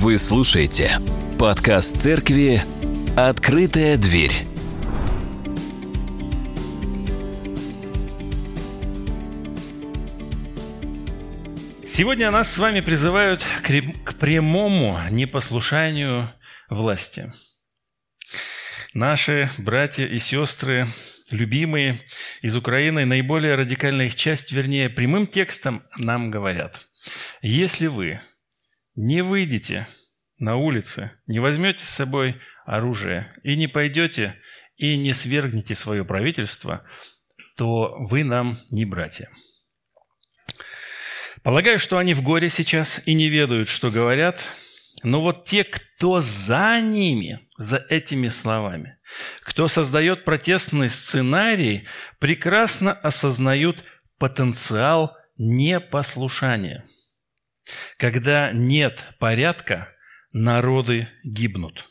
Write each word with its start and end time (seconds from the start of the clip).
Вы 0.00 0.16
слушаете 0.16 0.92
подкаст 1.40 2.00
церкви 2.00 2.62
«Открытая 3.16 3.96
дверь». 3.96 4.30
Сегодня 11.84 12.30
нас 12.30 12.52
с 12.52 12.58
вами 12.58 12.78
призывают 12.78 13.44
к 14.04 14.14
прямому 14.14 15.00
непослушанию 15.10 16.32
власти. 16.70 17.32
Наши 18.94 19.50
братья 19.58 20.06
и 20.06 20.20
сестры, 20.20 20.86
любимые 21.32 22.00
из 22.40 22.54
Украины, 22.54 23.04
наиболее 23.04 23.56
радикальная 23.56 24.06
их 24.06 24.14
часть, 24.14 24.52
вернее, 24.52 24.90
прямым 24.90 25.26
текстом 25.26 25.82
нам 25.96 26.30
говорят, 26.30 26.86
если 27.42 27.88
вы 27.88 28.20
не 28.98 29.22
выйдете 29.22 29.86
на 30.38 30.56
улицы, 30.56 31.12
не 31.28 31.38
возьмете 31.38 31.84
с 31.84 31.88
собой 31.88 32.40
оружие 32.66 33.32
и 33.44 33.54
не 33.56 33.68
пойдете 33.68 34.34
и 34.76 34.96
не 34.96 35.12
свергнете 35.12 35.76
свое 35.76 36.04
правительство, 36.04 36.84
то 37.56 37.94
вы 37.98 38.24
нам 38.24 38.58
не 38.70 38.84
братья. 38.84 39.30
Полагаю, 41.44 41.78
что 41.78 41.98
они 41.98 42.12
в 42.12 42.22
горе 42.22 42.50
сейчас 42.50 43.00
и 43.06 43.14
не 43.14 43.28
ведают, 43.28 43.68
что 43.68 43.92
говорят, 43.92 44.50
но 45.04 45.22
вот 45.22 45.44
те, 45.44 45.62
кто 45.62 46.20
за 46.20 46.80
ними, 46.80 47.46
за 47.56 47.76
этими 47.88 48.26
словами, 48.28 48.98
кто 49.42 49.68
создает 49.68 50.24
протестный 50.24 50.90
сценарий, 50.90 51.86
прекрасно 52.18 52.92
осознают 52.92 53.84
потенциал 54.18 55.16
непослушания. 55.36 56.84
Когда 57.98 58.52
нет 58.52 59.04
порядка, 59.18 59.94
народы 60.32 61.08
гибнут. 61.24 61.88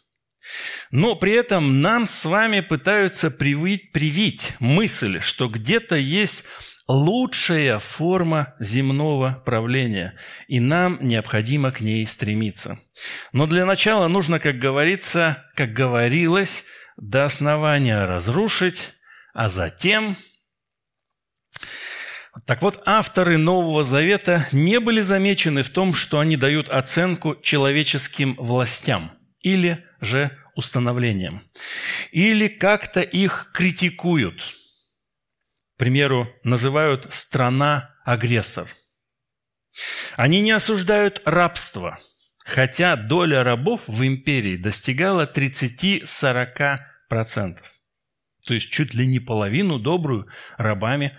Но 0.91 1.15
при 1.15 1.33
этом 1.33 1.81
нам 1.81 2.07
с 2.07 2.25
вами 2.25 2.61
пытаются 2.61 3.29
привить, 3.29 3.91
привить 3.91 4.53
мысль, 4.59 5.19
что 5.19 5.49
где-то 5.49 5.95
есть 5.95 6.45
лучшая 6.87 7.79
форма 7.79 8.55
земного 8.59 9.43
правления, 9.45 10.17
и 10.47 10.59
нам 10.59 10.99
необходимо 11.01 11.71
к 11.71 11.81
ней 11.81 12.07
стремиться. 12.07 12.79
Но 13.33 13.45
для 13.45 13.65
начала 13.65 14.07
нужно, 14.07 14.39
как 14.39 14.57
говорится, 14.57 15.45
как 15.55 15.73
говорилось, 15.73 16.63
до 16.95 17.25
основания 17.25 18.05
разрушить, 18.05 18.93
а 19.33 19.49
затем... 19.49 20.17
Так 22.45 22.61
вот, 22.61 22.81
авторы 22.85 23.37
Нового 23.37 23.83
Завета 23.83 24.47
не 24.51 24.79
были 24.79 25.01
замечены 25.01 25.63
в 25.63 25.69
том, 25.69 25.93
что 25.93 26.19
они 26.19 26.37
дают 26.37 26.69
оценку 26.69 27.35
человеческим 27.41 28.35
властям 28.35 29.11
или 29.41 29.85
же 30.01 30.37
установлениям, 30.55 31.43
или 32.11 32.47
как-то 32.47 33.01
их 33.01 33.51
критикуют– 33.53 34.53
к 35.77 35.79
примеру, 35.79 36.27
называют 36.43 37.05
«страна-агрессор». 37.13 38.67
Они 40.15 40.41
не 40.41 40.49
осуждают 40.49 41.21
рабство, 41.23 41.99
хотя 42.39 42.95
доля 42.95 43.43
рабов 43.43 43.83
в 43.85 44.03
империи 44.03 44.57
достигала 44.57 45.31
30-40%. 45.31 46.79
То 48.43 48.53
есть 48.55 48.71
чуть 48.71 48.95
ли 48.95 49.05
не 49.05 49.19
половину 49.19 49.77
добрую 49.77 50.27
рабами 50.57 51.15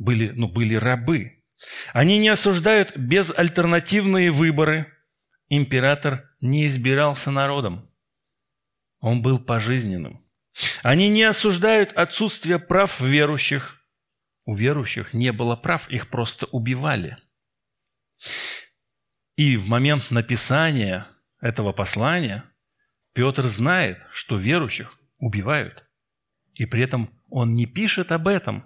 были, 0.00 0.30
ну, 0.30 0.48
были 0.48 0.74
рабы. 0.74 1.44
Они 1.92 2.18
не 2.18 2.30
осуждают 2.30 2.96
безальтернативные 2.96 4.30
выборы. 4.30 4.92
Император 5.48 6.28
не 6.40 6.66
избирался 6.66 7.30
народом. 7.30 7.88
Он 9.00 9.22
был 9.22 9.38
пожизненным. 9.38 10.26
Они 10.82 11.08
не 11.08 11.22
осуждают 11.22 11.92
отсутствие 11.92 12.58
прав 12.58 13.00
верующих. 13.00 13.76
У 14.44 14.54
верующих 14.54 15.12
не 15.12 15.32
было 15.32 15.54
прав, 15.54 15.88
их 15.90 16.08
просто 16.08 16.46
убивали. 16.46 17.18
И 19.36 19.56
в 19.56 19.66
момент 19.66 20.10
написания 20.10 21.06
этого 21.40 21.72
послания 21.72 22.44
Петр 23.12 23.48
знает, 23.48 23.98
что 24.12 24.36
верующих 24.36 24.98
убивают. 25.18 25.84
И 26.54 26.64
при 26.64 26.82
этом 26.82 27.10
он 27.28 27.52
не 27.54 27.66
пишет 27.66 28.12
об 28.12 28.28
этом. 28.28 28.64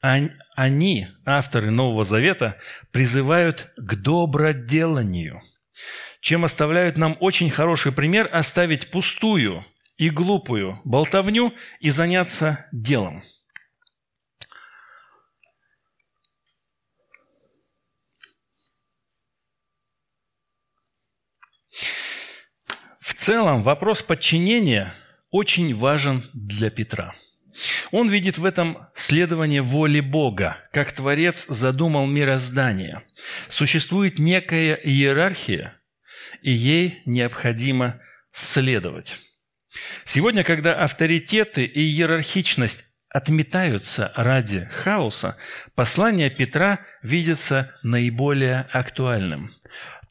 Они, 0.00 1.08
авторы 1.24 1.70
Нового 1.70 2.04
Завета, 2.04 2.58
призывают 2.92 3.72
к 3.76 3.96
доброделанию, 3.96 5.42
чем 6.20 6.44
оставляют 6.44 6.96
нам 6.96 7.16
очень 7.20 7.50
хороший 7.50 7.92
пример 7.92 8.28
оставить 8.32 8.90
пустую– 8.90 9.64
и 9.98 10.10
глупую 10.10 10.80
болтовню 10.84 11.52
и 11.80 11.90
заняться 11.90 12.66
делом. 12.72 13.24
В 23.00 23.14
целом 23.14 23.62
вопрос 23.62 24.02
подчинения 24.02 24.94
очень 25.30 25.74
важен 25.74 26.30
для 26.32 26.70
Петра. 26.70 27.14
Он 27.90 28.08
видит 28.08 28.38
в 28.38 28.44
этом 28.44 28.78
следование 28.94 29.62
воли 29.62 30.00
Бога, 30.00 30.58
как 30.72 30.92
Творец 30.92 31.46
задумал 31.48 32.06
мироздание. 32.06 33.02
Существует 33.48 34.18
некая 34.18 34.74
иерархия, 34.74 35.74
и 36.42 36.50
ей 36.50 37.02
необходимо 37.04 38.00
следовать. 38.32 39.18
Сегодня, 40.04 40.44
когда 40.44 40.74
авторитеты 40.74 41.64
и 41.64 41.80
иерархичность 41.80 42.84
отметаются 43.10 44.12
ради 44.16 44.66
хаоса, 44.66 45.36
послание 45.74 46.30
Петра 46.30 46.80
видится 47.02 47.74
наиболее 47.82 48.66
актуальным. 48.72 49.52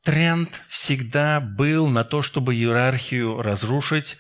Тренд 0.04 0.62
всегда 0.68 1.40
был 1.40 1.88
на 1.88 2.04
то, 2.04 2.22
чтобы 2.22 2.56
иерархию 2.56 3.42
разрушить, 3.42 4.18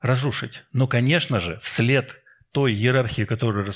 разрушить. 0.00 0.62
Но, 0.72 0.86
конечно 0.86 1.40
же, 1.40 1.58
вслед 1.62 2.22
той 2.56 2.72
иерархии, 2.72 3.26
которая 3.26 3.66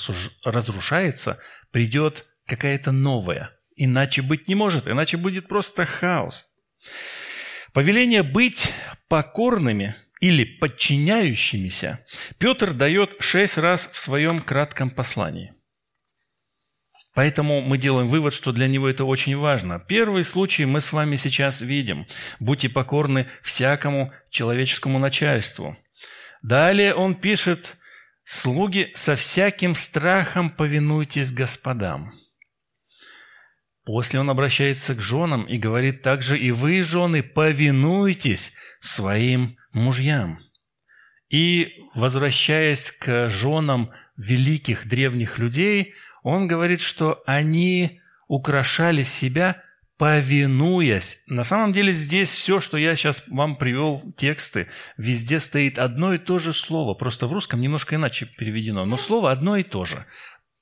разрушается, 0.42 1.38
придет 1.70 2.24
какая-то 2.46 2.92
новая. 2.92 3.50
Иначе 3.76 4.22
быть 4.22 4.48
не 4.48 4.54
может, 4.54 4.88
иначе 4.88 5.18
будет 5.18 5.48
просто 5.48 5.84
хаос. 5.84 6.46
Повеление 7.74 8.22
быть 8.22 8.72
покорными– 9.08 9.94
или 10.20 10.44
подчиняющимися, 10.44 12.04
Петр 12.38 12.74
дает 12.74 13.16
шесть 13.20 13.56
раз 13.56 13.88
в 13.90 13.98
своем 13.98 14.42
кратком 14.42 14.90
послании. 14.90 15.54
Поэтому 17.14 17.62
мы 17.62 17.78
делаем 17.78 18.06
вывод, 18.06 18.34
что 18.34 18.52
для 18.52 18.68
него 18.68 18.86
это 18.88 19.04
очень 19.04 19.36
важно. 19.36 19.80
Первый 19.80 20.22
случай 20.24 20.66
мы 20.66 20.80
с 20.80 20.92
вами 20.92 21.16
сейчас 21.16 21.62
видим. 21.62 22.06
Будьте 22.38 22.68
покорны 22.68 23.26
всякому 23.42 24.12
человеческому 24.30 24.98
начальству. 24.98 25.76
Далее 26.42 26.94
он 26.94 27.14
пишет, 27.14 27.78
«Слуги, 28.32 28.92
со 28.94 29.16
всяким 29.16 29.74
страхом 29.74 30.50
повинуйтесь 30.50 31.32
господам». 31.32 32.12
После 33.84 34.20
он 34.20 34.30
обращается 34.30 34.94
к 34.94 35.00
женам 35.00 35.46
и 35.46 35.56
говорит 35.56 36.02
также, 36.02 36.38
«И 36.38 36.52
вы, 36.52 36.84
жены, 36.84 37.24
повинуйтесь 37.24 38.52
своим 38.78 39.58
мужьям. 39.72 40.38
И, 41.28 41.72
возвращаясь 41.96 42.92
к 42.92 43.28
женам 43.28 43.90
великих 44.16 44.86
древних 44.86 45.40
людей, 45.40 45.94
он 46.22 46.46
говорит, 46.46 46.80
что 46.80 47.24
они 47.26 48.00
украшали 48.28 49.02
себя, 49.02 49.60
повинуясь. 50.00 51.22
На 51.26 51.44
самом 51.44 51.74
деле 51.74 51.92
здесь 51.92 52.30
все, 52.30 52.58
что 52.60 52.78
я 52.78 52.96
сейчас 52.96 53.22
вам 53.28 53.54
привел, 53.54 54.00
тексты, 54.16 54.70
везде 54.96 55.40
стоит 55.40 55.78
одно 55.78 56.14
и 56.14 56.18
то 56.18 56.38
же 56.38 56.54
слово. 56.54 56.94
Просто 56.94 57.26
в 57.26 57.34
русском 57.34 57.60
немножко 57.60 57.96
иначе 57.96 58.24
переведено. 58.24 58.86
Но 58.86 58.96
слово 58.96 59.30
одно 59.30 59.58
и 59.58 59.62
то 59.62 59.84
же. 59.84 60.06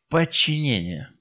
Подчинение. 0.08 1.12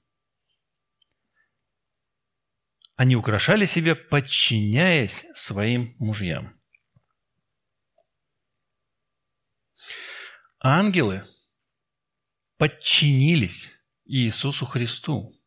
Они 2.96 3.14
украшали 3.14 3.66
себя, 3.66 3.94
подчиняясь 3.94 5.24
своим 5.34 5.94
мужьям. 6.00 6.60
Ангелы 10.58 11.24
подчинились 12.56 13.68
Иисусу 14.06 14.66
Христу, 14.66 15.37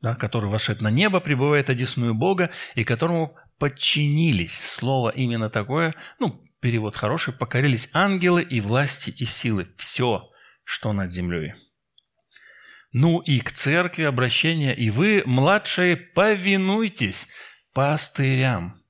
да, 0.00 0.14
который 0.14 0.50
вошед 0.50 0.80
на 0.80 0.90
небо, 0.90 1.20
пребывает 1.20 1.70
одесную 1.70 2.14
Бога, 2.14 2.50
и 2.74 2.84
которому 2.84 3.36
подчинились. 3.58 4.58
Слово 4.58 5.10
именно 5.10 5.50
такое, 5.50 5.94
ну, 6.18 6.42
перевод 6.60 6.96
хороший, 6.96 7.34
покорились 7.34 7.88
ангелы 7.92 8.42
и 8.42 8.60
власти 8.60 9.10
и 9.10 9.24
силы. 9.24 9.68
Все, 9.76 10.30
что 10.64 10.92
над 10.92 11.12
землей. 11.12 11.54
Ну 12.92 13.20
и 13.20 13.38
к 13.40 13.52
церкви 13.52 14.02
обращение, 14.02 14.74
и 14.74 14.90
вы, 14.90 15.22
младшие, 15.24 15.96
повинуйтесь 15.96 17.28
пастырям. 17.72 18.82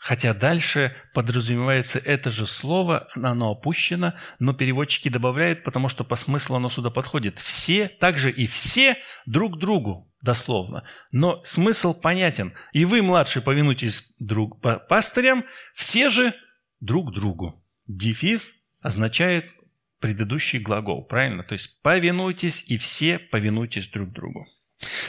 Хотя 0.00 0.32
дальше 0.32 0.96
подразумевается 1.12 1.98
это 1.98 2.30
же 2.30 2.46
слово, 2.46 3.06
оно 3.14 3.50
опущено, 3.50 4.14
но 4.38 4.54
переводчики 4.54 5.10
добавляют, 5.10 5.62
потому 5.62 5.90
что 5.90 6.04
по 6.04 6.16
смыслу 6.16 6.56
оно 6.56 6.70
сюда 6.70 6.88
подходит. 6.88 7.38
Все, 7.38 7.86
также 7.86 8.30
и 8.30 8.46
все 8.46 8.96
друг 9.26 9.58
другу, 9.58 10.10
дословно. 10.22 10.84
Но 11.12 11.44
смысл 11.44 11.92
понятен. 11.92 12.54
И 12.72 12.86
вы, 12.86 13.02
младшие, 13.02 13.42
повинуйтесь 13.42 14.14
друг 14.18 14.62
пастырям, 14.88 15.44
все 15.74 16.08
же 16.08 16.32
друг 16.80 17.12
другу. 17.12 17.62
Дефис 17.86 18.52
означает 18.80 19.52
предыдущий 19.98 20.60
глагол, 20.60 21.04
правильно? 21.04 21.44
То 21.44 21.52
есть 21.52 21.82
повинуйтесь 21.82 22.64
и 22.66 22.78
все 22.78 23.18
повинуйтесь 23.18 23.88
друг 23.88 24.10
другу. 24.12 24.46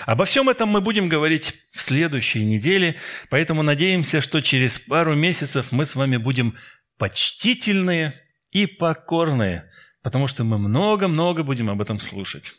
Обо 0.06 0.26
всем 0.26 0.50
этом 0.50 0.70
мы 0.70 0.82
будем 0.82 1.08
говорить 1.08 1.54
в 1.72 1.82
следующей 1.82 2.44
неделе, 2.44 2.98
поэтому 3.30 3.64
надеемся, 3.64 4.22
что 4.22 4.42
через 4.42 4.80
пару 4.80 5.16
месяцев 5.16 5.72
мы 5.72 5.86
с 5.86 5.96
вами 5.96 6.18
будем 6.18 6.58
почтительные 6.98 8.22
и 8.52 8.66
покорные, 8.66 9.72
потому 10.02 10.28
что 10.28 10.44
мы 10.44 10.58
много-много 10.58 11.44
будем 11.44 11.70
об 11.70 11.82
этом 11.82 12.00
слушать. 12.00 12.54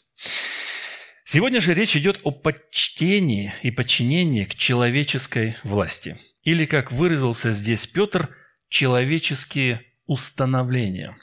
Сегодня 1.24 1.60
же 1.60 1.74
речь 1.74 1.96
идет 1.96 2.20
о 2.24 2.30
почтении 2.30 3.52
и 3.62 3.70
подчинении 3.70 4.44
к 4.44 4.54
человеческой 4.54 5.56
власти. 5.62 6.18
Или, 6.44 6.66
как 6.66 6.92
выразился 6.92 7.52
здесь 7.52 7.86
Петр, 7.86 8.34
человеческие 8.68 9.82
установления. 10.06 11.16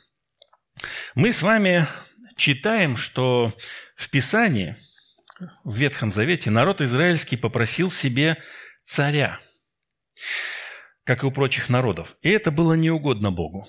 Мы 1.16 1.34
с 1.34 1.42
вами 1.42 1.88
читаем, 2.38 2.96
что 2.96 3.54
в 3.96 4.10
Писании– 4.10 4.78
в 5.64 5.76
Ветхом 5.76 6.12
Завете 6.12 6.50
народ 6.50 6.82
израильский 6.82 7.38
попросил 7.38 7.90
себе 7.90 8.42
царя, 8.84 9.40
как 11.04 11.24
и 11.24 11.26
у 11.26 11.32
прочих 11.32 11.70
народов. 11.70 12.16
И 12.22 12.30
это 12.30 12.52
было 12.52 12.74
неугодно 12.74 13.32
Богу. 13.32 13.68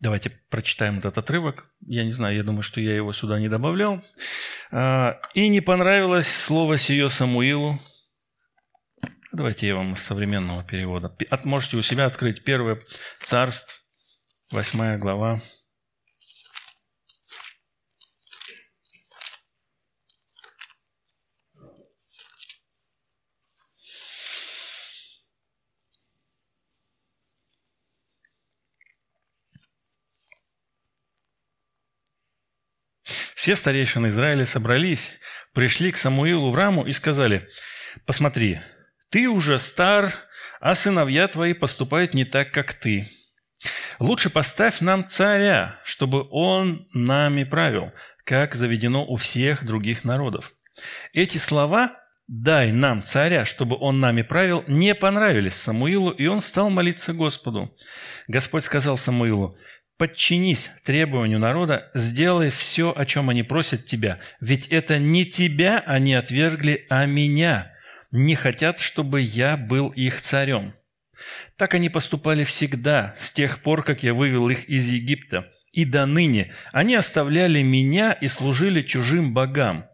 Давайте 0.00 0.30
прочитаем 0.48 0.98
этот 0.98 1.18
отрывок. 1.18 1.70
Я 1.80 2.04
не 2.04 2.12
знаю, 2.12 2.36
я 2.36 2.44
думаю, 2.44 2.62
что 2.62 2.80
я 2.80 2.94
его 2.94 3.12
сюда 3.12 3.40
не 3.40 3.48
добавлял. 3.48 4.04
А, 4.70 5.20
«И 5.34 5.48
не 5.48 5.60
понравилось 5.60 6.28
слово 6.28 6.78
сие 6.78 7.08
Самуилу». 7.08 7.80
Давайте 9.32 9.66
я 9.66 9.76
вам 9.76 9.94
из 9.94 10.02
современного 10.02 10.62
перевода. 10.62 11.14
Можете 11.44 11.76
у 11.76 11.82
себя 11.82 12.06
открыть 12.06 12.44
Первое 12.44 12.80
Царство, 13.20 13.76
восьмая 14.50 14.98
глава. 14.98 15.42
Все 33.48 33.56
старейшины 33.56 34.08
Израиля 34.08 34.44
собрались, 34.44 35.10
пришли 35.54 35.90
к 35.90 35.96
Самуилу 35.96 36.50
в 36.50 36.54
раму 36.54 36.84
и 36.84 36.92
сказали, 36.92 37.48
«Посмотри, 38.04 38.60
ты 39.08 39.26
уже 39.26 39.58
стар, 39.58 40.12
а 40.60 40.74
сыновья 40.74 41.26
твои 41.28 41.54
поступают 41.54 42.12
не 42.12 42.26
так, 42.26 42.52
как 42.52 42.74
ты. 42.74 43.10
Лучше 43.98 44.28
поставь 44.28 44.82
нам 44.82 45.08
царя, 45.08 45.80
чтобы 45.82 46.28
он 46.30 46.88
нами 46.92 47.44
правил, 47.44 47.90
как 48.24 48.54
заведено 48.54 49.06
у 49.06 49.16
всех 49.16 49.64
других 49.64 50.04
народов». 50.04 50.52
Эти 51.14 51.38
слова 51.38 51.96
«дай 52.26 52.70
нам 52.70 53.02
царя, 53.02 53.46
чтобы 53.46 53.78
он 53.80 53.98
нами 53.98 54.20
правил» 54.20 54.62
не 54.66 54.94
понравились 54.94 55.54
Самуилу, 55.54 56.10
и 56.10 56.26
он 56.26 56.42
стал 56.42 56.68
молиться 56.68 57.14
Господу. 57.14 57.74
Господь 58.26 58.64
сказал 58.64 58.98
Самуилу, 58.98 59.56
Подчинись 59.98 60.70
требованию 60.84 61.40
народа, 61.40 61.90
сделай 61.92 62.50
все, 62.50 62.94
о 62.96 63.04
чем 63.04 63.30
они 63.30 63.42
просят 63.42 63.84
тебя, 63.84 64.20
ведь 64.40 64.68
это 64.68 65.00
не 65.00 65.26
тебя 65.26 65.82
они 65.84 66.14
отвергли, 66.14 66.86
а 66.88 67.04
меня. 67.04 67.72
Не 68.12 68.36
хотят, 68.36 68.78
чтобы 68.78 69.20
я 69.20 69.56
был 69.56 69.88
их 69.88 70.20
царем. 70.20 70.74
Так 71.56 71.74
они 71.74 71.90
поступали 71.90 72.44
всегда, 72.44 73.16
с 73.18 73.32
тех 73.32 73.60
пор, 73.60 73.82
как 73.82 74.04
я 74.04 74.14
вывел 74.14 74.48
их 74.48 74.68
из 74.68 74.88
Египта. 74.88 75.50
И 75.72 75.84
до 75.84 76.06
ныне 76.06 76.54
они 76.72 76.94
оставляли 76.94 77.60
меня 77.62 78.12
и 78.12 78.28
служили 78.28 78.82
чужим 78.82 79.34
богам. 79.34 79.86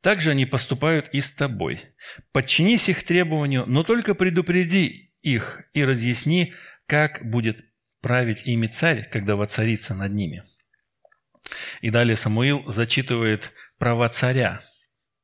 Так 0.00 0.22
же 0.22 0.30
они 0.30 0.46
поступают 0.46 1.10
и 1.12 1.20
с 1.20 1.30
тобой. 1.30 1.82
Подчинись 2.32 2.88
их 2.88 3.04
требованию, 3.04 3.64
но 3.66 3.84
только 3.84 4.14
предупреди 4.14 5.12
их 5.20 5.62
и 5.74 5.84
разъясни, 5.84 6.54
как 6.86 7.20
будет 7.22 7.64
править 8.02 8.42
ими 8.44 8.66
царь, 8.66 9.08
когда 9.08 9.36
воцарится 9.36 9.94
над 9.94 10.12
ними. 10.12 10.44
И 11.80 11.90
далее 11.90 12.16
Самуил 12.16 12.64
зачитывает 12.66 13.52
права 13.78 14.08
царя. 14.08 14.62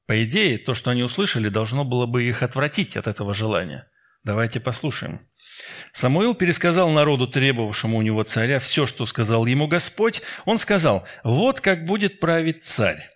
По 0.07 0.25
идее, 0.25 0.57
то, 0.57 0.75
что 0.75 0.91
они 0.91 1.03
услышали, 1.03 1.51
должно 1.51 1.85
было 1.85 2.07
бы 2.07 2.25
их 2.25 2.43
отвратить 2.43 2.97
от 2.97 3.07
этого 3.07 3.35
желания. 3.35 3.87
Давайте 4.25 4.61
послушаем. 4.61 5.29
Самуил 5.93 6.35
пересказал 6.35 6.91
народу, 6.91 7.27
требовавшему 7.27 7.99
у 7.99 8.03
него 8.03 8.23
царя, 8.23 8.59
все, 8.59 8.87
что 8.87 9.07
сказал 9.07 9.45
ему 9.47 9.67
Господь. 9.67 10.23
Он 10.45 10.59
сказал, 10.59 11.07
вот 11.25 11.61
как 11.61 11.85
будет 11.85 12.21
править 12.21 12.65
царь. 12.65 13.11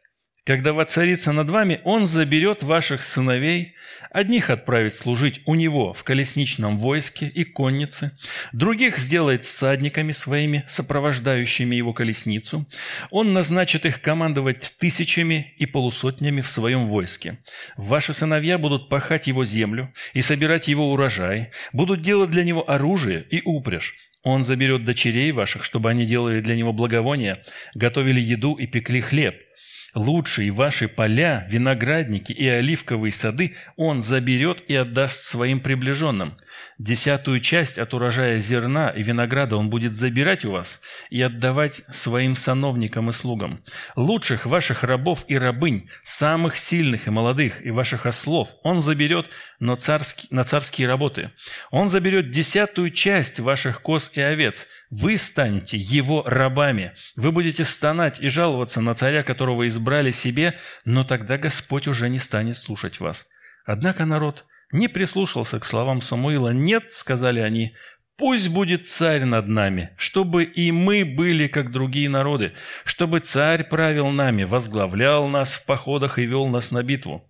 Когда 0.44 0.72
воцарится 0.72 1.30
над 1.30 1.48
вами, 1.50 1.78
он 1.84 2.08
заберет 2.08 2.64
ваших 2.64 3.04
сыновей, 3.04 3.74
одних 4.10 4.50
отправит 4.50 4.92
служить 4.92 5.40
у 5.46 5.54
него 5.54 5.92
в 5.92 6.02
колесничном 6.02 6.80
войске 6.80 7.28
и 7.28 7.44
коннице, 7.44 8.18
других 8.52 8.98
сделает 8.98 9.44
всадниками 9.44 10.10
своими, 10.10 10.64
сопровождающими 10.66 11.76
его 11.76 11.92
колесницу. 11.92 12.66
Он 13.10 13.32
назначит 13.32 13.86
их 13.86 14.02
командовать 14.02 14.74
тысячами 14.80 15.54
и 15.58 15.66
полусотнями 15.66 16.40
в 16.40 16.48
своем 16.48 16.86
войске. 16.86 17.38
Ваши 17.76 18.12
сыновья 18.12 18.58
будут 18.58 18.88
пахать 18.88 19.28
его 19.28 19.44
землю 19.44 19.94
и 20.12 20.22
собирать 20.22 20.66
его 20.66 20.90
урожай, 20.90 21.52
будут 21.72 22.02
делать 22.02 22.30
для 22.30 22.42
него 22.42 22.68
оружие 22.68 23.24
и 23.30 23.42
упряжь. 23.44 23.94
Он 24.24 24.42
заберет 24.42 24.84
дочерей 24.84 25.30
ваших, 25.30 25.62
чтобы 25.62 25.88
они 25.90 26.04
делали 26.04 26.40
для 26.40 26.56
него 26.56 26.72
благовония, 26.72 27.44
готовили 27.74 28.18
еду 28.18 28.54
и 28.54 28.66
пекли 28.66 29.00
хлеб– 29.00 29.40
Лучшие 29.94 30.50
ваши 30.50 30.88
поля, 30.88 31.46
виноградники 31.50 32.32
и 32.32 32.48
оливковые 32.48 33.12
сады 33.12 33.56
он 33.76 34.02
заберет 34.02 34.62
и 34.66 34.74
отдаст 34.74 35.24
своим 35.24 35.60
приближенным. 35.60 36.38
Десятую 36.82 37.38
часть 37.38 37.78
от 37.78 37.94
урожая 37.94 38.40
зерна 38.40 38.90
и 38.90 39.04
винограда 39.04 39.56
он 39.56 39.70
будет 39.70 39.94
забирать 39.94 40.44
у 40.44 40.50
вас 40.50 40.80
и 41.10 41.22
отдавать 41.22 41.82
своим 41.92 42.34
сановникам 42.34 43.08
и 43.08 43.12
слугам. 43.12 43.62
Лучших 43.94 44.46
ваших 44.46 44.82
рабов 44.82 45.24
и 45.28 45.38
рабынь, 45.38 45.88
самых 46.02 46.56
сильных 46.56 47.06
и 47.06 47.10
молодых, 47.10 47.64
и 47.64 47.70
ваших 47.70 48.04
ослов 48.04 48.48
он 48.64 48.80
заберет 48.80 49.28
но 49.60 49.76
царский, 49.76 50.26
на 50.30 50.42
царские 50.42 50.88
работы. 50.88 51.30
Он 51.70 51.88
заберет 51.88 52.32
десятую 52.32 52.90
часть 52.90 53.38
ваших 53.38 53.80
коз 53.80 54.10
и 54.14 54.20
овец. 54.20 54.66
Вы 54.90 55.18
станете 55.18 55.78
его 55.78 56.24
рабами. 56.26 56.94
Вы 57.14 57.30
будете 57.30 57.64
стонать 57.64 58.18
и 58.18 58.28
жаловаться 58.28 58.80
на 58.80 58.96
царя, 58.96 59.22
которого 59.22 59.68
избрали 59.68 60.10
себе, 60.10 60.58
но 60.84 61.04
тогда 61.04 61.38
Господь 61.38 61.86
уже 61.86 62.08
не 62.08 62.18
станет 62.18 62.56
слушать 62.56 62.98
вас. 62.98 63.24
Однако 63.64 64.04
народ 64.04 64.46
не 64.72 64.88
прислушался 64.88 65.60
к 65.60 65.64
словам 65.64 66.00
Самуила. 66.00 66.52
«Нет»,— 66.52 66.84
сказали 66.92 67.40
они,— 67.40 67.76
«пусть 68.16 68.48
будет 68.48 68.88
царь 68.88 69.24
над 69.24 69.46
нами, 69.46 69.94
чтобы 69.96 70.44
и 70.44 70.72
мы 70.72 71.04
были, 71.04 71.46
как 71.46 71.70
другие 71.70 72.08
народы, 72.08 72.54
чтобы 72.84 73.20
царь 73.20 73.64
правил 73.64 74.08
нами, 74.08 74.44
возглавлял 74.44 75.28
нас 75.28 75.54
в 75.54 75.64
походах 75.66 76.18
и 76.18 76.26
вел 76.26 76.46
нас 76.46 76.70
на 76.70 76.82
битву». 76.82 77.28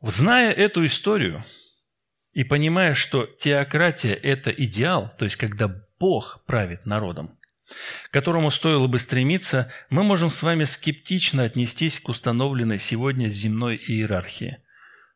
Зная 0.00 0.50
эту 0.50 0.84
историю 0.84 1.44
и 2.32 2.42
понимая, 2.42 2.94
что 2.94 3.26
теократия– 3.26 4.14
это 4.22 4.50
идеал, 4.50 5.12
то 5.16 5.24
есть 5.24 5.36
когда 5.36 5.72
Бог 6.00 6.42
правит 6.44 6.86
народом, 6.86 7.38
к 8.08 8.12
которому 8.12 8.50
стоило 8.50 8.86
бы 8.86 8.98
стремиться, 8.98 9.70
мы 9.90 10.04
можем 10.04 10.30
с 10.30 10.42
вами 10.42 10.64
скептично 10.64 11.44
отнестись 11.44 12.00
к 12.00 12.08
установленной 12.08 12.78
сегодня 12.78 13.28
земной 13.28 13.76
иерархии. 13.76 14.58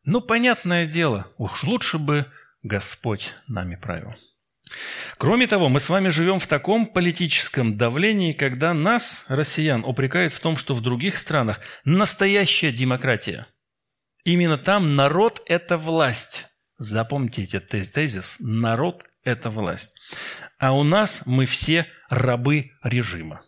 Ну, 0.03 0.21
понятное 0.21 0.85
дело, 0.85 1.27
уж 1.37 1.63
лучше 1.63 1.97
бы 1.97 2.25
Господь 2.63 3.33
нами 3.47 3.75
правил. 3.75 4.15
Кроме 5.17 5.47
того, 5.47 5.69
мы 5.69 5.79
с 5.79 5.89
вами 5.89 6.09
живем 6.09 6.39
в 6.39 6.47
таком 6.47 6.87
политическом 6.87 7.77
давлении, 7.77 8.33
когда 8.33 8.73
нас, 8.73 9.23
россиян, 9.27 9.83
упрекают 9.83 10.33
в 10.33 10.39
том, 10.39 10.57
что 10.57 10.73
в 10.73 10.81
других 10.81 11.17
странах 11.17 11.59
настоящая 11.85 12.71
демократия. 12.71 13.47
Именно 14.23 14.57
там 14.57 14.95
народ– 14.95 15.41
это 15.45 15.77
власть. 15.77 16.47
Запомните 16.77 17.57
этот 17.57 17.91
тезис. 17.91 18.35
Народ– 18.39 19.05
эта 19.23 19.49
власть. 19.49 19.95
А 20.57 20.73
у 20.73 20.83
нас 20.83 21.23
мы 21.25 21.45
все 21.45 21.87
рабы 22.09 22.71
режима. 22.83 23.43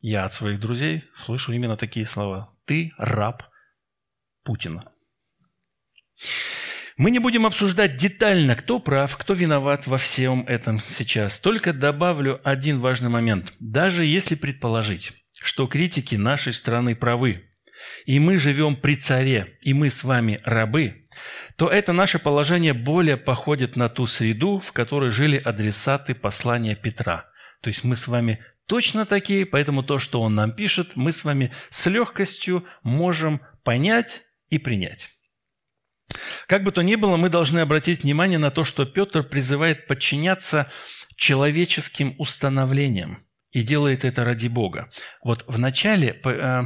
Я 0.00 0.24
от 0.24 0.32
своих 0.32 0.60
друзей 0.60 1.04
слышу 1.14 1.52
именно 1.52 1.76
такие 1.76 2.06
слова. 2.06 2.50
Ты 2.66 2.92
раб 2.98 3.42
Путина. 4.44 4.92
Мы 6.96 7.10
не 7.10 7.18
будем 7.18 7.46
обсуждать 7.46 7.96
детально, 7.96 8.56
кто 8.56 8.78
прав, 8.80 9.16
кто 9.16 9.34
виноват 9.34 9.86
во 9.86 9.98
всем 9.98 10.44
этом 10.46 10.80
сейчас. 10.88 11.38
Только 11.40 11.72
добавлю 11.72 12.40
один 12.44 12.80
важный 12.80 13.08
момент. 13.08 13.52
Даже 13.60 14.04
если 14.04 14.34
предположить, 14.34 15.12
что 15.32 15.66
критики 15.66 16.14
нашей 16.16 16.52
страны 16.52 16.96
правы, 16.96 17.47
и 18.06 18.18
мы 18.18 18.38
живем 18.38 18.76
при 18.76 18.96
царе, 18.96 19.58
и 19.62 19.74
мы 19.74 19.90
с 19.90 20.04
вами 20.04 20.40
рабы, 20.44 21.08
то 21.56 21.68
это 21.68 21.92
наше 21.92 22.18
положение 22.18 22.74
более 22.74 23.16
походит 23.16 23.76
на 23.76 23.88
ту 23.88 24.06
среду, 24.06 24.60
в 24.60 24.72
которой 24.72 25.10
жили 25.10 25.36
адресаты 25.36 26.14
послания 26.14 26.76
Петра. 26.76 27.26
То 27.60 27.68
есть 27.68 27.84
мы 27.84 27.96
с 27.96 28.06
вами 28.06 28.40
точно 28.66 29.06
такие, 29.06 29.46
поэтому 29.46 29.82
то, 29.82 29.98
что 29.98 30.20
он 30.20 30.34
нам 30.34 30.52
пишет, 30.52 30.92
мы 30.94 31.12
с 31.12 31.24
вами 31.24 31.52
с 31.70 31.86
легкостью 31.86 32.64
можем 32.82 33.40
понять 33.64 34.22
и 34.50 34.58
принять. 34.58 35.10
Как 36.46 36.62
бы 36.62 36.72
то 36.72 36.82
ни 36.82 36.94
было, 36.94 37.16
мы 37.16 37.28
должны 37.28 37.58
обратить 37.58 38.02
внимание 38.02 38.38
на 38.38 38.50
то, 38.50 38.64
что 38.64 38.86
Петр 38.86 39.22
призывает 39.22 39.86
подчиняться 39.86 40.70
человеческим 41.16 42.14
установлениям 42.18 43.26
и 43.50 43.62
делает 43.62 44.04
это 44.04 44.24
ради 44.24 44.48
Бога. 44.48 44.90
Вот 45.22 45.44
в 45.46 45.58
начале 45.58 46.20
э, 46.24 46.62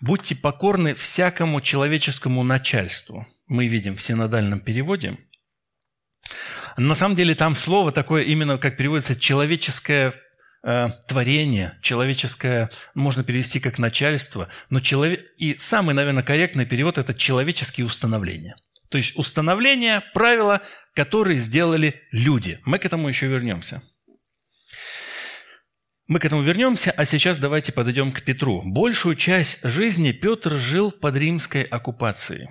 «будьте 0.00 0.34
покорны 0.34 0.94
всякому 0.94 1.60
человеческому 1.60 2.42
начальству» 2.42 3.26
мы 3.46 3.66
видим 3.66 3.96
в 3.96 4.02
синодальном 4.02 4.60
переводе. 4.60 5.18
На 6.76 6.94
самом 6.94 7.16
деле 7.16 7.34
там 7.34 7.54
слово 7.54 7.92
такое 7.92 8.24
именно, 8.24 8.58
как 8.58 8.76
переводится, 8.76 9.18
человеческое 9.18 10.14
э, 10.64 10.88
творение, 11.06 11.78
человеческое, 11.82 12.70
можно 12.94 13.22
перевести 13.22 13.60
как 13.60 13.78
начальство, 13.78 14.48
но 14.70 14.80
человек, 14.80 15.24
и 15.36 15.56
самый, 15.58 15.94
наверное, 15.94 16.22
корректный 16.22 16.66
перевод– 16.66 16.98
это 16.98 17.14
человеческие 17.14 17.86
установления. 17.86 18.56
То 18.88 18.98
есть 18.98 19.16
установления, 19.16 20.02
правила, 20.14 20.62
которые 20.94 21.38
сделали 21.38 22.02
люди. 22.10 22.60
Мы 22.64 22.78
к 22.78 22.84
этому 22.84 23.08
еще 23.08 23.26
вернемся. 23.26 23.82
Мы 26.06 26.18
к 26.18 26.26
этому 26.26 26.42
вернемся, 26.42 26.90
а 26.90 27.06
сейчас 27.06 27.38
давайте 27.38 27.72
подойдем 27.72 28.12
к 28.12 28.22
Петру. 28.22 28.60
Большую 28.62 29.16
часть 29.16 29.58
жизни 29.62 30.12
Петр 30.12 30.54
жил 30.54 30.92
под 30.92 31.16
римской 31.16 31.62
оккупацией. 31.62 32.50